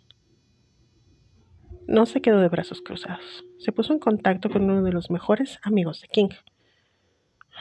no 1.88 2.06
se 2.06 2.22
quedó 2.22 2.40
de 2.40 2.50
brazos 2.50 2.82
cruzados. 2.82 3.46
Se 3.58 3.72
puso 3.72 3.94
en 3.94 4.00
contacto 4.00 4.50
con 4.50 4.64
uno 4.64 4.84
de 4.84 4.92
los 4.92 5.10
mejores 5.10 5.60
amigos 5.64 6.02
de 6.02 6.08
King, 6.10 6.30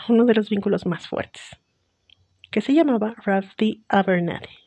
uno 0.09 0.25
de 0.25 0.35
los 0.35 0.51
vínculos 0.51 0.85
más 0.85 1.09
fuertes, 1.09 1.43
que 2.51 2.61
se 2.61 2.75
llamaba 2.75 3.15
Ralph 3.25 3.53
D. 3.57 3.83
Abernathy, 3.89 4.59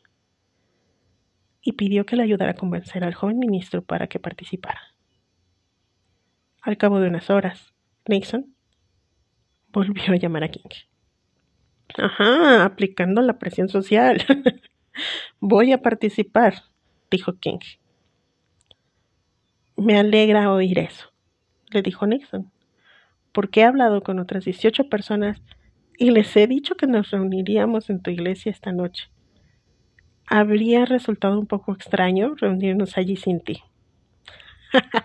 y 1.61 1.73
pidió 1.73 2.05
que 2.05 2.15
le 2.15 2.23
ayudara 2.23 2.51
a 2.51 2.55
convencer 2.55 3.03
al 3.03 3.13
joven 3.13 3.37
ministro 3.37 3.83
para 3.83 4.07
que 4.07 4.19
participara. 4.19 4.81
Al 6.61 6.77
cabo 6.77 6.99
de 6.99 7.09
unas 7.09 7.29
horas, 7.29 7.73
Nixon 8.07 8.55
volvió 9.71 10.13
a 10.13 10.17
llamar 10.17 10.43
a 10.43 10.49
King. 10.49 10.69
Ajá, 11.97 12.65
aplicando 12.65 13.21
la 13.21 13.39
presión 13.39 13.69
social. 13.69 14.23
Voy 15.39 15.71
a 15.71 15.81
participar, 15.81 16.63
dijo 17.09 17.37
King. 17.39 17.59
Me 19.79 19.97
alegra 19.97 20.51
oír 20.51 20.77
eso, 20.77 21.09
le 21.71 21.81
dijo 21.81 22.05
Nixon, 22.05 22.51
porque 23.31 23.61
he 23.61 23.63
hablado 23.63 24.03
con 24.03 24.19
otras 24.19 24.43
18 24.43 24.89
personas 24.89 25.41
y 25.97 26.11
les 26.11 26.35
he 26.35 26.47
dicho 26.47 26.75
que 26.75 26.85
nos 26.85 27.11
reuniríamos 27.11 27.89
en 27.89 28.01
tu 28.01 28.11
iglesia 28.11 28.51
esta 28.51 28.73
noche. 28.73 29.09
Habría 30.27 30.83
resultado 30.83 31.39
un 31.39 31.47
poco 31.47 31.71
extraño 31.71 32.35
reunirnos 32.35 32.97
allí 32.97 33.15
sin 33.15 33.39
ti. 33.39 33.63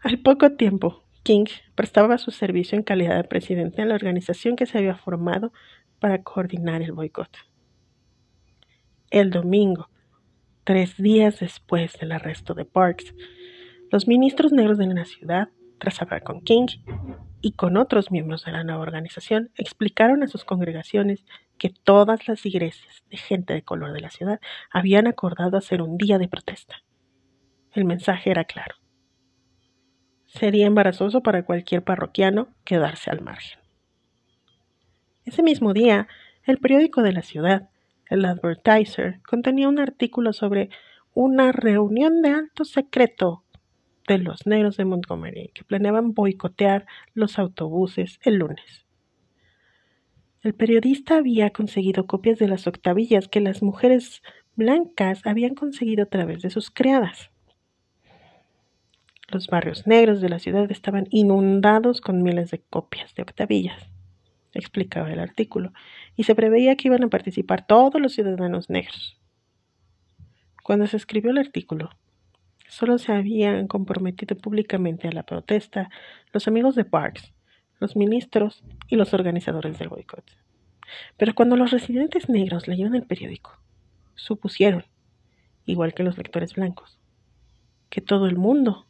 Al 0.00 0.18
poco 0.18 0.52
tiempo, 0.52 1.02
King 1.22 1.46
prestaba 1.74 2.18
su 2.18 2.30
servicio 2.30 2.76
en 2.76 2.84
calidad 2.84 3.16
de 3.16 3.24
presidente 3.24 3.80
en 3.80 3.88
la 3.88 3.94
organización 3.94 4.54
que 4.54 4.66
se 4.66 4.76
había 4.76 4.96
formado 4.96 5.50
para 5.98 6.22
coordinar 6.22 6.82
el 6.82 6.92
boicot. 6.92 7.30
El 9.10 9.30
domingo, 9.30 9.88
Tres 10.66 10.96
días 10.96 11.38
después 11.38 11.96
del 12.00 12.10
arresto 12.10 12.52
de 12.52 12.64
Parks, 12.64 13.14
los 13.92 14.08
ministros 14.08 14.50
negros 14.50 14.78
de 14.78 14.86
la 14.88 15.04
ciudad, 15.04 15.48
tras 15.78 16.02
hablar 16.02 16.24
con 16.24 16.40
King 16.40 16.66
y 17.40 17.52
con 17.52 17.76
otros 17.76 18.10
miembros 18.10 18.44
de 18.44 18.50
la 18.50 18.64
nueva 18.64 18.82
organización, 18.82 19.52
explicaron 19.54 20.24
a 20.24 20.26
sus 20.26 20.44
congregaciones 20.44 21.24
que 21.56 21.70
todas 21.70 22.26
las 22.26 22.44
iglesias 22.44 23.04
de 23.08 23.16
gente 23.16 23.54
de 23.54 23.62
color 23.62 23.92
de 23.92 24.00
la 24.00 24.10
ciudad 24.10 24.40
habían 24.72 25.06
acordado 25.06 25.56
hacer 25.56 25.82
un 25.82 25.98
día 25.98 26.18
de 26.18 26.26
protesta. 26.26 26.82
El 27.70 27.84
mensaje 27.84 28.32
era 28.32 28.42
claro. 28.42 28.74
Sería 30.24 30.66
embarazoso 30.66 31.22
para 31.22 31.44
cualquier 31.44 31.84
parroquiano 31.84 32.48
quedarse 32.64 33.08
al 33.08 33.20
margen. 33.20 33.60
Ese 35.24 35.44
mismo 35.44 35.72
día, 35.72 36.08
el 36.42 36.58
periódico 36.58 37.02
de 37.02 37.12
la 37.12 37.22
ciudad 37.22 37.68
el 38.08 38.24
Advertiser 38.24 39.20
contenía 39.22 39.68
un 39.68 39.78
artículo 39.78 40.32
sobre 40.32 40.70
una 41.14 41.52
reunión 41.52 42.22
de 42.22 42.30
alto 42.30 42.64
secreto 42.64 43.42
de 44.06 44.18
los 44.18 44.46
negros 44.46 44.76
de 44.76 44.84
Montgomery 44.84 45.50
que 45.54 45.64
planeaban 45.64 46.14
boicotear 46.14 46.86
los 47.14 47.38
autobuses 47.38 48.20
el 48.22 48.36
lunes. 48.36 48.86
El 50.42 50.54
periodista 50.54 51.16
había 51.16 51.50
conseguido 51.50 52.06
copias 52.06 52.38
de 52.38 52.46
las 52.46 52.66
octavillas 52.66 53.26
que 53.26 53.40
las 53.40 53.62
mujeres 53.62 54.22
blancas 54.54 55.26
habían 55.26 55.54
conseguido 55.54 56.04
a 56.04 56.06
través 56.06 56.42
de 56.42 56.50
sus 56.50 56.70
criadas. 56.70 57.30
Los 59.28 59.48
barrios 59.48 59.88
negros 59.88 60.20
de 60.20 60.28
la 60.28 60.38
ciudad 60.38 60.70
estaban 60.70 61.08
inundados 61.10 62.00
con 62.00 62.22
miles 62.22 62.52
de 62.52 62.60
copias 62.60 63.12
de 63.16 63.22
octavillas 63.22 63.95
explicaba 64.58 65.12
el 65.12 65.20
artículo, 65.20 65.72
y 66.16 66.24
se 66.24 66.34
preveía 66.34 66.76
que 66.76 66.88
iban 66.88 67.04
a 67.04 67.08
participar 67.08 67.66
todos 67.66 68.00
los 68.00 68.12
ciudadanos 68.12 68.70
negros. 68.70 69.18
Cuando 70.62 70.86
se 70.86 70.96
escribió 70.96 71.30
el 71.30 71.38
artículo, 71.38 71.90
solo 72.68 72.98
se 72.98 73.12
habían 73.12 73.68
comprometido 73.68 74.36
públicamente 74.36 75.08
a 75.08 75.12
la 75.12 75.22
protesta 75.22 75.90
los 76.32 76.48
amigos 76.48 76.74
de 76.74 76.84
Parks, 76.84 77.32
los 77.78 77.96
ministros 77.96 78.64
y 78.88 78.96
los 78.96 79.14
organizadores 79.14 79.78
del 79.78 79.88
boicot. 79.88 80.24
Pero 81.16 81.34
cuando 81.34 81.56
los 81.56 81.70
residentes 81.70 82.28
negros 82.28 82.68
leyeron 82.68 82.94
el 82.94 83.04
periódico, 83.04 83.58
supusieron, 84.14 84.84
igual 85.66 85.94
que 85.94 86.02
los 86.02 86.16
lectores 86.16 86.54
blancos, 86.54 86.98
que 87.90 88.00
todo 88.00 88.26
el 88.26 88.36
mundo 88.36 88.86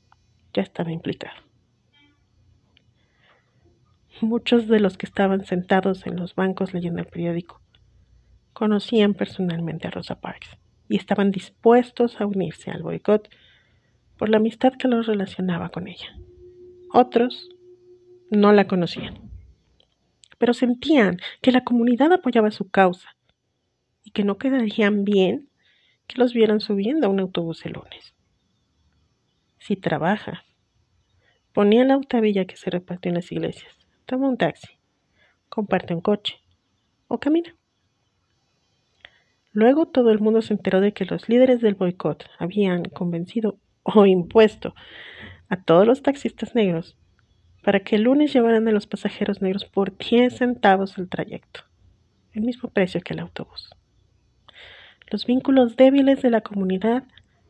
ya 0.52 0.62
estaba 0.62 0.92
implicado. 0.92 1.45
Muchos 4.20 4.66
de 4.68 4.80
los 4.80 4.96
que 4.96 5.06
estaban 5.06 5.44
sentados 5.44 6.06
en 6.06 6.16
los 6.16 6.34
bancos 6.34 6.72
leyendo 6.72 7.00
el 7.00 7.06
periódico 7.06 7.60
conocían 8.52 9.14
personalmente 9.14 9.86
a 9.86 9.90
Rosa 9.90 10.20
Parks 10.20 10.56
y 10.88 10.96
estaban 10.96 11.30
dispuestos 11.30 12.20
a 12.20 12.26
unirse 12.26 12.70
al 12.70 12.82
boicot 12.82 13.28
por 14.16 14.30
la 14.30 14.38
amistad 14.38 14.72
que 14.72 14.88
los 14.88 15.06
relacionaba 15.06 15.68
con 15.68 15.88
ella. 15.88 16.16
Otros 16.92 17.50
no 18.30 18.52
la 18.52 18.66
conocían, 18.66 19.18
pero 20.38 20.54
sentían 20.54 21.18
que 21.42 21.52
la 21.52 21.64
comunidad 21.64 22.12
apoyaba 22.12 22.50
su 22.50 22.70
causa 22.70 23.16
y 24.02 24.12
que 24.12 24.24
no 24.24 24.38
quedarían 24.38 25.04
bien 25.04 25.50
que 26.06 26.18
los 26.18 26.32
vieran 26.32 26.60
subiendo 26.60 27.06
a 27.06 27.10
un 27.10 27.20
autobús 27.20 27.66
el 27.66 27.72
lunes. 27.72 28.14
Si 29.58 29.76
trabajas 29.76 30.46
Ponía 31.56 31.86
la 31.86 31.96
octavilla 31.96 32.44
que 32.44 32.58
se 32.58 32.68
repartió 32.68 33.08
en 33.08 33.14
las 33.14 33.32
iglesias. 33.32 33.85
Toma 34.06 34.28
un 34.28 34.36
taxi. 34.36 34.78
Comparte 35.48 35.92
un 35.92 36.00
coche. 36.00 36.36
O 37.08 37.18
camina. 37.18 37.56
Luego 39.50 39.86
todo 39.86 40.12
el 40.12 40.20
mundo 40.20 40.42
se 40.42 40.52
enteró 40.52 40.80
de 40.80 40.92
que 40.92 41.06
los 41.06 41.28
líderes 41.28 41.60
del 41.60 41.74
boicot 41.74 42.24
habían 42.38 42.84
convencido 42.84 43.58
o 43.82 44.06
impuesto 44.06 44.76
a 45.48 45.56
todos 45.60 45.88
los 45.88 46.02
taxistas 46.02 46.54
negros 46.54 46.96
para 47.64 47.80
que 47.80 47.96
el 47.96 48.02
lunes 48.02 48.32
llevaran 48.32 48.68
a 48.68 48.70
los 48.70 48.86
pasajeros 48.86 49.42
negros 49.42 49.64
por 49.64 49.96
10 49.98 50.36
centavos 50.36 50.98
el 50.98 51.08
trayecto, 51.08 51.62
el 52.32 52.42
mismo 52.42 52.70
precio 52.70 53.00
que 53.00 53.14
el 53.14 53.18
autobús. 53.18 53.70
Los 55.10 55.26
vínculos 55.26 55.74
débiles 55.74 56.22
de 56.22 56.30
la 56.30 56.42
comunidad 56.42 57.02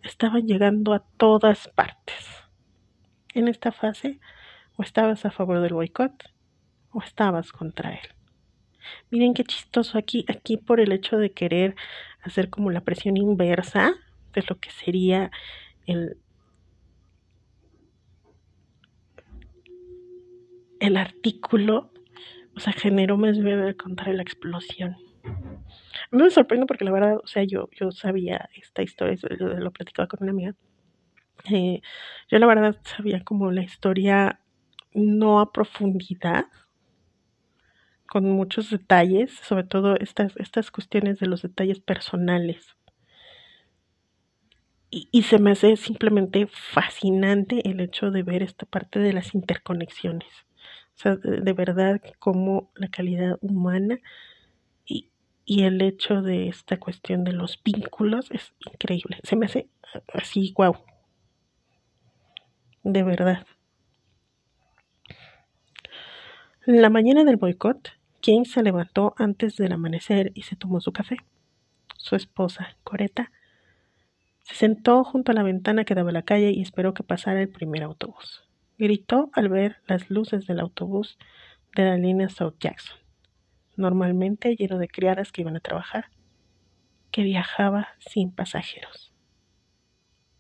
estaban 0.03 0.47
llegando 0.47 0.95
a 0.95 1.05
todas 1.19 1.69
partes. 1.69 2.27
En 3.35 3.47
esta 3.47 3.73
fase, 3.73 4.21
o 4.77 4.83
estabas 4.83 5.27
a 5.27 5.31
favor 5.31 5.61
del 5.61 5.75
boicot 5.75 6.36
o 6.97 7.03
estabas 7.03 7.53
contra 7.53 7.91
él. 7.93 8.09
Miren 9.11 9.35
qué 9.35 9.45
chistoso 9.45 9.99
aquí, 9.99 10.25
aquí 10.29 10.57
por 10.57 10.81
el 10.81 10.93
hecho 10.93 11.19
de 11.19 11.31
querer 11.31 11.77
hacer 12.23 12.49
como 12.49 12.71
la 12.71 12.81
presión 12.81 13.19
inversa 13.19 13.93
de 14.33 14.45
lo 14.49 14.59
que 14.59 14.71
sería 14.71 15.31
el, 15.87 16.17
el 20.81 20.97
artículo, 20.97 21.93
o 22.57 22.61
sea, 22.61 22.73
generó 22.73 23.19
más 23.19 23.39
bien 23.39 23.75
contra 23.75 24.13
la 24.15 24.23
explosión. 24.23 24.97
Me 26.11 26.31
sorprende 26.31 26.67
porque 26.67 26.85
la 26.85 26.93
verdad, 26.93 27.19
o 27.23 27.27
sea, 27.27 27.45
yo, 27.45 27.69
yo 27.79 27.91
sabía 27.91 28.49
esta 28.55 28.83
historia, 28.83 29.19
lo 29.59 29.71
platicaba 29.71 30.09
con 30.09 30.23
una 30.23 30.33
amiga. 30.33 30.55
Eh, 31.51 31.83
yo 32.29 32.39
la 32.39 32.47
verdad 32.47 32.81
sabía 32.85 33.23
como 33.23 33.51
la 33.51 33.63
historia 33.63 34.41
no 34.95 35.41
a 35.41 35.53
profundidad, 35.53 36.47
con 38.17 38.31
muchos 38.31 38.71
detalles, 38.71 39.31
sobre 39.43 39.65
todo 39.65 39.95
estas, 39.97 40.35
estas 40.39 40.71
cuestiones 40.71 41.19
de 41.19 41.27
los 41.27 41.43
detalles 41.43 41.81
personales. 41.81 42.75
Y, 44.89 45.25
se 45.25 45.39
me 45.39 45.51
hace 45.51 45.77
simplemente 45.77 46.47
fascinante 46.47 47.69
el 47.69 47.79
hecho 47.79 48.11
de 48.11 48.23
ver 48.23 48.43
esta 48.43 48.65
parte 48.65 49.01
de 49.01 49.13
las 49.13 49.35
interconexiones. 49.35 50.31
O 50.95 50.99
sea, 50.99 51.17
de, 51.17 51.43
de 51.43 51.53
verdad 51.53 52.01
como 52.19 52.71
la 52.75 52.89
calidad 52.89 53.37
humana 53.43 53.99
y, 54.87 55.11
y 55.45 55.65
el 55.65 55.83
hecho 55.83 56.23
de 56.23 56.49
esta 56.49 56.79
cuestión 56.79 57.23
de 57.23 57.35
los 57.35 57.63
vínculos 57.63 58.31
es 58.31 58.55
increíble. 58.73 59.19
Se 59.25 59.37
me 59.37 59.45
hace 59.45 59.69
así, 60.15 60.55
wow. 60.57 60.75
De 62.83 63.03
verdad. 63.03 63.47
La 66.65 66.89
mañana 66.89 67.23
del 67.25 67.37
boicot, 67.37 67.96
King 68.27 68.45
se 68.45 68.65
levantó 68.65 69.15
antes 69.19 69.55
del 69.55 69.71
amanecer 69.71 70.33
y 70.35 70.43
se 70.43 70.57
tomó 70.57 70.81
su 70.81 70.93
café. 70.93 71.19
Su 71.97 72.17
esposa, 72.17 72.77
Coreta, 72.83 73.31
se 74.43 74.57
sentó 74.57 75.05
junto 75.05 75.31
a 75.31 75.35
la 75.37 75.45
ventana 75.45 75.85
que 75.85 75.95
daba 75.95 76.11
a 76.11 76.13
la 76.13 76.23
calle 76.23 76.51
y 76.51 76.61
esperó 76.61 76.93
que 76.93 77.05
pasara 77.05 77.41
el 77.41 77.49
primer 77.49 77.85
autobús. 77.85 78.43
Gritó 78.79 79.31
al 79.33 79.49
ver 79.49 79.77
las 79.87 80.11
luces 80.11 80.49
del 80.49 80.59
autobús 80.59 81.19
de 81.77 81.85
la 81.85 81.97
línea 81.97 82.29
South 82.29 82.57
Jackson 82.59 82.99
normalmente 83.77 84.57
lleno 84.57 84.79
de 84.79 84.89
criadas 84.89 85.31
que 85.31 85.43
iban 85.43 85.57
a 85.57 85.61
trabajar, 85.61 86.07
que 87.11 87.23
viajaba 87.23 87.89
sin 88.01 88.33
pasajeros. 88.33 89.13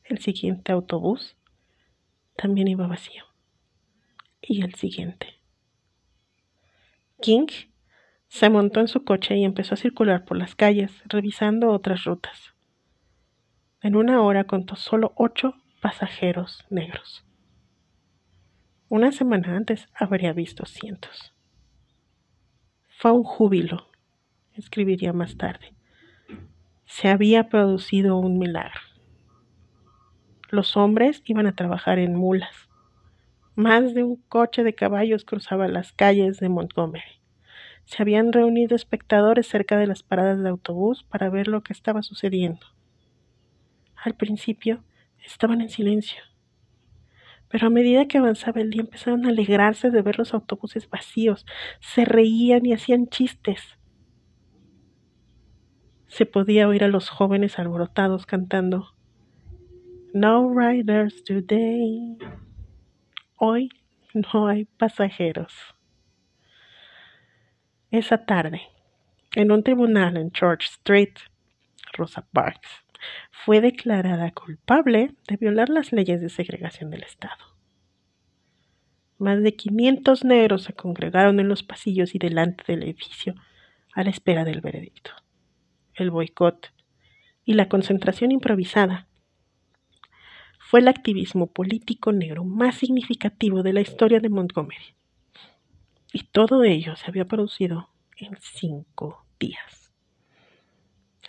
El 0.05 0.18
siguiente 0.18 0.72
autobús 0.72 1.37
también 2.37 2.68
iba 2.68 2.87
vacío. 2.87 3.24
Y 4.41 4.62
el 4.62 4.74
siguiente. 4.74 5.41
King 7.20 7.47
se 8.37 8.51
montó 8.51 8.80
en 8.80 8.89
su 8.89 9.03
coche 9.03 9.34
y 9.34 9.47
empezó 9.47 9.72
a 9.72 9.78
circular 9.78 10.26
por 10.26 10.37
las 10.37 10.55
calles, 10.55 10.93
revisando 11.07 11.70
otras 11.70 12.05
rutas. 12.05 12.53
En 13.80 13.97
una 13.97 14.20
hora 14.20 14.45
contó 14.45 14.76
solo 14.76 15.14
ocho 15.16 15.55
pasajeros 15.80 16.66
negros. 16.68 17.24
Una 18.91 19.11
semana 19.11 19.57
antes 19.57 19.89
habría 19.95 20.34
visto 20.34 20.66
cientos. 20.66 21.32
Fue 22.99 23.11
un 23.11 23.22
júbilo, 23.22 23.89
escribiría 24.53 25.14
más 25.14 25.39
tarde. 25.39 25.72
Se 26.84 27.09
había 27.09 27.49
producido 27.49 28.18
un 28.18 28.39
milagro. 28.39 28.82
Los 30.51 30.76
hombres 30.76 31.22
iban 31.24 31.47
a 31.47 31.55
trabajar 31.57 31.99
en 31.99 32.14
mulas. 32.14 32.68
Más 33.55 33.95
de 33.95 34.05
un 34.05 34.16
coche 34.28 34.62
de 34.62 34.74
caballos 34.74 35.24
cruzaba 35.24 35.68
las 35.68 35.95
calles 35.95 36.39
de 36.39 36.51
Montgomery. 36.51 37.16
Se 37.87 38.03
habían 38.03 38.32
reunido 38.32 38.76
espectadores 38.76 39.49
cerca 39.49 39.78
de 39.78 39.87
las 39.87 40.03
paradas 40.03 40.43
de 40.43 40.49
autobús 40.49 41.03
para 41.05 41.30
ver 41.30 41.49
lo 41.49 41.62
que 41.62 41.72
estaba 41.72 42.03
sucediendo. 42.03 42.66
Al 43.97 44.14
principio 44.14 44.84
estaban 45.24 45.61
en 45.61 45.70
silencio 45.70 46.22
pero 47.49 47.68
a 47.68 47.70
medida 47.70 48.07
que 48.07 48.18
avanzaba 48.18 48.61
el 48.61 48.70
día 48.70 48.82
empezaron 48.82 49.24
a 49.24 49.28
alegrarse 49.28 49.91
de 49.91 50.03
ver 50.03 50.18
los 50.18 50.34
autobuses 50.34 50.89
vacíos, 50.91 51.47
se 51.80 52.05
reían 52.05 52.66
y 52.66 52.72
hacían 52.72 53.09
chistes. 53.09 53.78
Se 56.09 56.26
podía 56.26 56.68
oír 56.68 56.84
a 56.84 56.89
los 56.89 57.09
jóvenes 57.09 57.59
alborotados 57.59 58.26
cantando 58.26 58.95
No 60.12 60.53
riders 60.53 61.24
today. 61.24 62.18
Hoy 63.37 63.68
no 64.14 64.49
hay 64.49 64.64
pasajeros. 64.64 65.76
Esa 67.93 68.24
tarde, 68.26 68.62
en 69.37 69.53
un 69.53 69.62
tribunal 69.62 70.16
en 70.16 70.32
George 70.32 70.66
Street, 70.66 71.14
Rosa 71.93 72.26
Parks 72.32 72.68
fue 73.30 73.61
declarada 73.61 74.32
culpable 74.32 75.14
de 75.28 75.37
violar 75.37 75.68
las 75.68 75.93
leyes 75.93 76.20
de 76.20 76.28
segregación 76.28 76.91
del 76.91 77.05
Estado. 77.05 77.57
Más 79.18 79.41
de 79.41 79.55
500 79.55 80.24
negros 80.24 80.64
se 80.64 80.72
congregaron 80.72 81.39
en 81.39 81.49
los 81.49 81.62
pasillos 81.62 82.16
y 82.16 82.18
delante 82.18 82.64
del 82.66 82.82
edificio 82.82 83.34
a 83.95 84.03
la 84.03 84.11
espera 84.11 84.45
del 84.45 84.61
veredicto. 84.61 85.12
El 85.95 86.11
boicot 86.11 86.72
y 87.45 87.55
la 87.55 87.68
concentración 87.68 88.32
improvisada 88.32 89.07
fue 90.59 90.80
el 90.80 90.89
activismo 90.89 91.47
político 91.47 92.11
negro 92.11 92.45
más 92.45 92.74
significativo 92.74 93.62
de 93.62 93.72
la 93.72 93.80
historia 93.80 94.18
de 94.18 94.28
Montgomery. 94.28 94.95
Y 96.13 96.25
todo 96.25 96.65
ello 96.65 96.97
se 96.97 97.07
había 97.07 97.27
producido 97.27 97.91
en 98.17 98.37
cinco 98.41 99.25
días. 99.39 99.93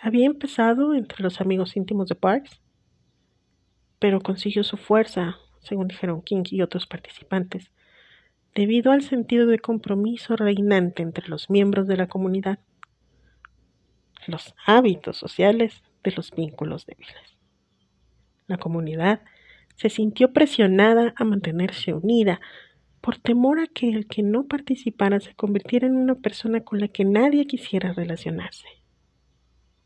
Había 0.00 0.26
empezado 0.26 0.94
entre 0.94 1.22
los 1.22 1.40
amigos 1.40 1.76
íntimos 1.76 2.08
de 2.08 2.14
Parks, 2.14 2.60
pero 3.98 4.20
consiguió 4.20 4.62
su 4.62 4.76
fuerza, 4.76 5.38
según 5.60 5.88
dijeron 5.88 6.22
King 6.22 6.44
y 6.46 6.62
otros 6.62 6.86
participantes, 6.86 7.72
debido 8.54 8.92
al 8.92 9.02
sentido 9.02 9.46
de 9.46 9.58
compromiso 9.58 10.36
reinante 10.36 11.02
entre 11.02 11.28
los 11.28 11.50
miembros 11.50 11.86
de 11.86 11.96
la 11.96 12.06
comunidad, 12.06 12.60
los 14.26 14.54
hábitos 14.66 15.16
sociales 15.16 15.82
de 16.04 16.12
los 16.12 16.30
vínculos 16.30 16.86
débiles. 16.86 17.38
La 18.46 18.58
comunidad 18.58 19.22
se 19.76 19.90
sintió 19.90 20.32
presionada 20.32 21.14
a 21.16 21.24
mantenerse 21.24 21.92
unida 21.92 22.40
por 23.00 23.18
temor 23.18 23.60
a 23.60 23.66
que 23.66 23.88
el 23.90 24.06
que 24.06 24.22
no 24.22 24.46
participara 24.46 25.20
se 25.20 25.34
convirtiera 25.34 25.86
en 25.86 25.96
una 25.96 26.16
persona 26.16 26.64
con 26.64 26.80
la 26.80 26.88
que 26.88 27.04
nadie 27.04 27.46
quisiera 27.46 27.92
relacionarse. 27.92 28.66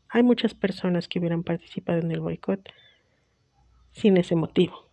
Hay 0.09 0.23
muchas 0.23 0.53
personas 0.53 1.07
que 1.07 1.19
hubieran 1.19 1.43
participado 1.43 1.99
en 1.99 2.11
el 2.11 2.19
boicot 2.19 2.69
sin 3.91 4.17
ese 4.17 4.35
motivo. 4.35 4.89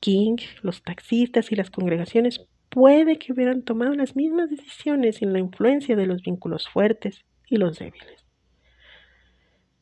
King, 0.00 0.36
los 0.62 0.82
taxistas 0.82 1.52
y 1.52 1.56
las 1.56 1.70
congregaciones 1.70 2.46
puede 2.70 3.18
que 3.18 3.32
hubieran 3.32 3.62
tomado 3.62 3.94
las 3.94 4.16
mismas 4.16 4.48
decisiones 4.48 5.16
sin 5.16 5.32
la 5.32 5.40
influencia 5.40 5.96
de 5.96 6.06
los 6.06 6.22
vínculos 6.22 6.68
fuertes 6.68 7.24
y 7.48 7.56
los 7.56 7.78
débiles. 7.78 8.24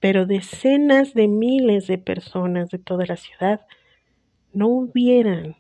Pero 0.01 0.27
decenas 0.27 1.15
de 1.15 1.29
miles 1.29 1.87
de 1.87 1.99
personas 1.99 2.71
de 2.71 2.79
toda 2.79 3.05
la 3.07 3.17
ciudad 3.17 3.61
no 4.53 4.69
hubieran 4.69 5.57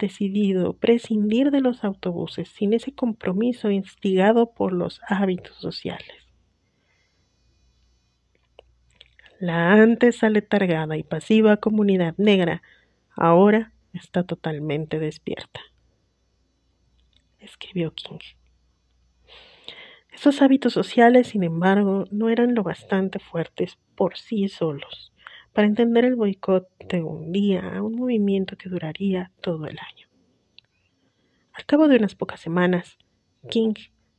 decidido 0.00 0.72
prescindir 0.72 1.52
de 1.52 1.60
los 1.60 1.84
autobuses 1.84 2.48
sin 2.48 2.72
ese 2.72 2.92
compromiso 2.92 3.70
instigado 3.70 4.50
por 4.52 4.72
los 4.72 5.00
hábitos 5.06 5.56
sociales. 5.58 6.16
La 9.38 9.72
antes 9.72 10.24
aletargada 10.24 10.96
y 10.96 11.02
pasiva 11.04 11.58
comunidad 11.58 12.14
negra 12.16 12.62
ahora 13.14 13.72
está 13.92 14.24
totalmente 14.24 14.98
despierta. 14.98 15.60
Escribió 17.38 17.94
King. 17.94 18.18
Esos 20.12 20.42
hábitos 20.42 20.72
sociales, 20.72 21.28
sin 21.28 21.44
embargo, 21.44 22.04
no 22.10 22.28
eran 22.28 22.54
lo 22.54 22.62
bastante 22.62 23.18
fuertes 23.20 23.78
por 23.94 24.18
sí 24.18 24.48
solos 24.48 25.10
para 25.52 25.66
entender 25.66 26.04
el 26.04 26.16
boicot 26.16 26.68
de 26.78 27.02
un 27.02 27.32
día 27.32 27.76
a 27.76 27.82
un 27.82 27.96
movimiento 27.96 28.56
que 28.56 28.68
duraría 28.68 29.30
todo 29.40 29.66
el 29.66 29.78
año. 29.78 30.06
Al 31.52 31.66
cabo 31.66 31.88
de 31.88 31.96
unas 31.96 32.14
pocas 32.14 32.40
semanas, 32.40 32.98
King 33.48 33.74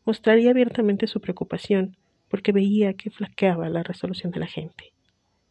mostraría 0.05 0.51
abiertamente 0.51 1.07
su 1.07 1.21
preocupación 1.21 1.97
porque 2.29 2.51
veía 2.51 2.93
que 2.93 3.09
flaqueaba 3.09 3.69
la 3.69 3.83
resolución 3.83 4.31
de 4.31 4.39
la 4.39 4.47
gente, 4.47 4.93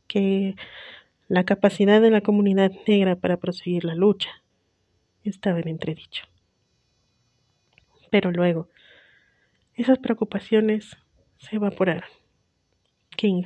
que 0.07 0.57
la 1.29 1.45
capacidad 1.45 2.01
de 2.01 2.11
la 2.11 2.21
comunidad 2.21 2.73
negra 2.87 3.17
para 3.17 3.37
proseguir 3.37 3.85
la 3.85 3.95
lucha 3.95 4.31
estaba 5.25 5.61
en 5.61 5.69
entredicho. 5.69 6.25
Pero 8.11 8.33
luego, 8.33 8.69
esas 9.75 9.99
preocupaciones 9.99 10.97
se 11.39 11.57
evaporaron. 11.57 12.09
King, 13.17 13.45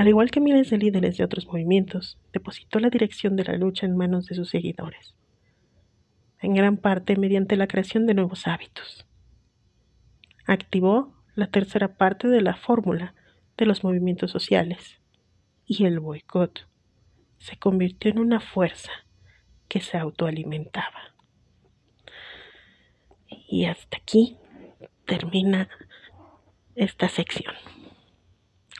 al 0.00 0.08
igual 0.08 0.30
que 0.30 0.40
miles 0.40 0.70
de 0.70 0.78
líderes 0.78 1.18
de 1.18 1.24
otros 1.24 1.46
movimientos, 1.46 2.16
depositó 2.32 2.80
la 2.80 2.88
dirección 2.88 3.36
de 3.36 3.44
la 3.44 3.58
lucha 3.58 3.84
en 3.84 3.98
manos 3.98 4.24
de 4.24 4.34
sus 4.34 4.48
seguidores, 4.48 5.14
en 6.40 6.54
gran 6.54 6.78
parte 6.78 7.18
mediante 7.18 7.54
la 7.54 7.66
creación 7.66 8.06
de 8.06 8.14
nuevos 8.14 8.46
hábitos. 8.46 9.06
Activó 10.46 11.12
la 11.34 11.48
tercera 11.48 11.98
parte 11.98 12.28
de 12.28 12.40
la 12.40 12.54
fórmula 12.56 13.12
de 13.58 13.66
los 13.66 13.84
movimientos 13.84 14.30
sociales 14.30 15.02
y 15.66 15.84
el 15.84 16.00
boicot 16.00 16.66
se 17.36 17.58
convirtió 17.58 18.10
en 18.10 18.20
una 18.20 18.40
fuerza 18.40 18.92
que 19.68 19.82
se 19.82 19.98
autoalimentaba. 19.98 21.14
Y 23.28 23.66
hasta 23.66 23.98
aquí 23.98 24.38
termina 25.04 25.68
esta 26.74 27.10
sección. 27.10 27.54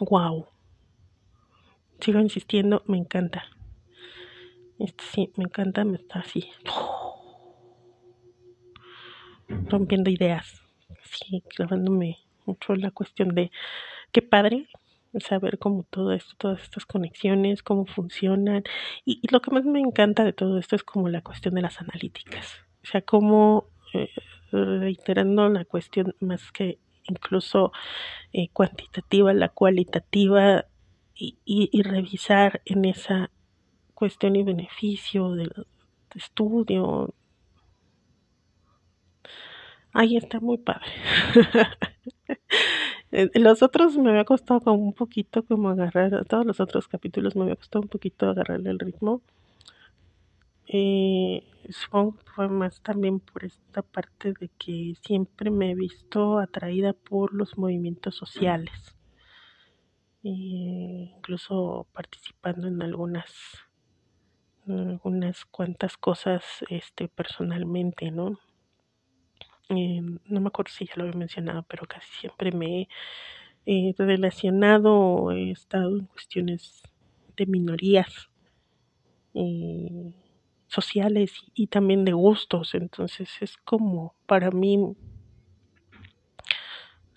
Wow. 0.00 0.46
Sigo 2.00 2.18
insistiendo, 2.20 2.82
me 2.86 2.96
encanta. 2.96 3.44
Este 4.78 5.04
sí, 5.12 5.32
me 5.36 5.44
encanta, 5.44 5.84
me 5.84 5.96
está 5.96 6.20
así. 6.20 6.50
Rompiendo 9.68 10.10
ideas. 10.10 10.62
Sí, 11.04 11.42
clavándome 11.54 12.18
mucho 12.46 12.74
la 12.74 12.90
cuestión 12.90 13.34
de 13.34 13.50
qué 14.12 14.22
padre 14.22 14.68
saber 15.18 15.58
cómo 15.58 15.82
todo 15.82 16.12
esto, 16.12 16.34
todas 16.38 16.62
estas 16.62 16.86
conexiones, 16.86 17.62
cómo 17.62 17.84
funcionan. 17.84 18.62
Y, 19.04 19.20
lo 19.30 19.42
que 19.42 19.50
más 19.50 19.64
me 19.64 19.80
encanta 19.80 20.24
de 20.24 20.32
todo 20.32 20.58
esto 20.58 20.76
es 20.76 20.84
como 20.84 21.08
la 21.08 21.20
cuestión 21.20 21.54
de 21.54 21.62
las 21.62 21.80
analíticas. 21.80 22.64
O 22.82 22.86
sea, 22.86 23.02
cómo, 23.02 23.66
eh, 23.92 24.08
reiterando 24.52 25.48
la 25.48 25.64
cuestión 25.64 26.14
más 26.20 26.52
que 26.52 26.78
incluso 27.08 27.72
eh, 28.32 28.48
cuantitativa, 28.52 29.32
la 29.34 29.48
cualitativa, 29.48 30.66
y, 31.20 31.36
y, 31.44 31.82
revisar 31.82 32.62
en 32.64 32.86
esa 32.86 33.30
cuestión 33.94 34.36
y 34.36 34.42
beneficio 34.42 35.32
del 35.32 35.66
estudio. 36.14 37.14
Ahí 39.92 40.16
está 40.16 40.40
muy 40.40 40.58
padre. 40.58 40.90
Eh, 43.12 43.28
los 43.34 43.60
otros 43.64 43.98
me 43.98 44.10
había 44.10 44.24
costado 44.24 44.60
como 44.60 44.76
un 44.84 44.92
poquito 44.92 45.42
como 45.42 45.68
agarrar, 45.70 46.24
todos 46.26 46.46
los 46.46 46.60
otros 46.60 46.86
capítulos 46.86 47.34
me 47.34 47.42
había 47.42 47.56
costado 47.56 47.82
un 47.82 47.88
poquito 47.88 48.28
agarrarle 48.28 48.70
el 48.70 48.78
ritmo. 48.78 49.20
Eh, 50.68 51.42
fue 52.24 52.48
más 52.48 52.80
también 52.82 53.18
por 53.18 53.44
esta 53.44 53.82
parte 53.82 54.32
de 54.32 54.48
que 54.56 54.94
siempre 55.02 55.50
me 55.50 55.72
he 55.72 55.74
visto 55.74 56.38
atraída 56.38 56.92
por 56.92 57.34
los 57.34 57.58
movimientos 57.58 58.14
sociales. 58.14 58.94
Eh, 60.22 61.12
incluso 61.16 61.86
participando 61.92 62.68
en 62.68 62.82
algunas 62.82 63.32
algunas 64.68 65.44
cuantas 65.46 65.96
cosas 65.96 66.44
este 66.68 67.08
personalmente, 67.08 68.10
¿no? 68.10 68.38
Eh, 69.70 70.02
no 70.26 70.40
me 70.40 70.48
acuerdo 70.48 70.70
si 70.72 70.86
ya 70.86 70.92
lo 70.96 71.04
había 71.04 71.16
mencionado, 71.16 71.64
pero 71.64 71.86
casi 71.86 72.08
siempre 72.20 72.52
me 72.52 72.88
he 73.66 73.94
relacionado 73.96 74.94
o 74.94 75.32
he 75.32 75.50
estado 75.52 75.96
en 75.98 76.06
cuestiones 76.06 76.82
de 77.36 77.46
minorías 77.46 78.28
eh, 79.34 80.12
sociales 80.66 81.32
y, 81.54 81.68
también 81.68 82.04
de 82.04 82.12
gustos. 82.12 82.74
Entonces 82.74 83.30
es 83.40 83.56
como 83.58 84.14
para 84.26 84.50
mí 84.50 84.96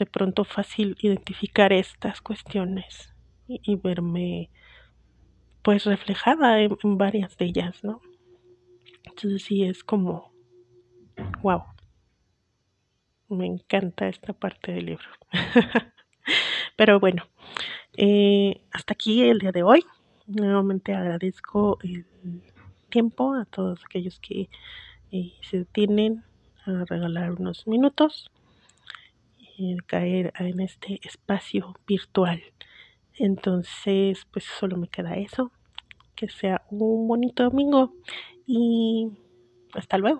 de 0.04 0.12
pronto 0.12 0.43
fácil 0.43 0.97
identificar 0.99 1.72
estas 1.72 2.22
cuestiones 2.22 3.14
y, 3.47 3.76
verme 3.76 4.49
pues 5.62 5.86
reflejada 5.86 6.60
en, 6.60 6.97
varias 6.97 7.38
de 7.38 7.45
ellas, 7.45 7.84
¿no? 7.84 8.01
Entonces 9.06 9.43
sí 9.43 9.64
es 9.64 9.84
como, 9.84 10.34
wow 11.41 11.64
me 13.30 13.45
encanta 13.45 14.08
esta 14.08 14.34
parte 14.34 14.74
del 14.74 14.86
libro. 14.88 15.06
Pero 16.76 16.99
bueno, 16.99 17.24
eh, 17.97 18.62
hasta 18.72 18.93
aquí 18.93 19.24
el 19.24 19.39
día 19.39 19.51
de 19.51 19.64
hoy. 19.64 19.86
Nuevamente 20.26 20.93
agradezco 20.93 21.80
el 21.84 22.06
tiempo 22.89 23.34
a 23.34 23.45
todos 23.45 23.84
aquellos 23.84 24.20
que 24.20 24.49
eh, 25.12 25.34
se 25.41 25.60
detienen 25.60 26.24
a 26.66 26.86
regalar 26.86 27.34
unos 27.34 27.68
minutos 27.68 28.32
caer 29.86 30.34
en 30.39 30.59
este 30.59 30.99
espacio 31.03 31.76
virtual. 31.88 32.41
Entonces, 33.16 34.26
pues 34.32 34.45
solo 34.59 34.78
me 34.78 34.88
queda 34.88 35.16
eso. 35.18 35.51
Que 36.16 36.30
sea 36.30 36.61
un 36.70 37.07
bonito 37.07 37.43
domingo 37.43 37.93
y 38.45 39.09
hasta 39.74 39.97
luego. 39.97 40.20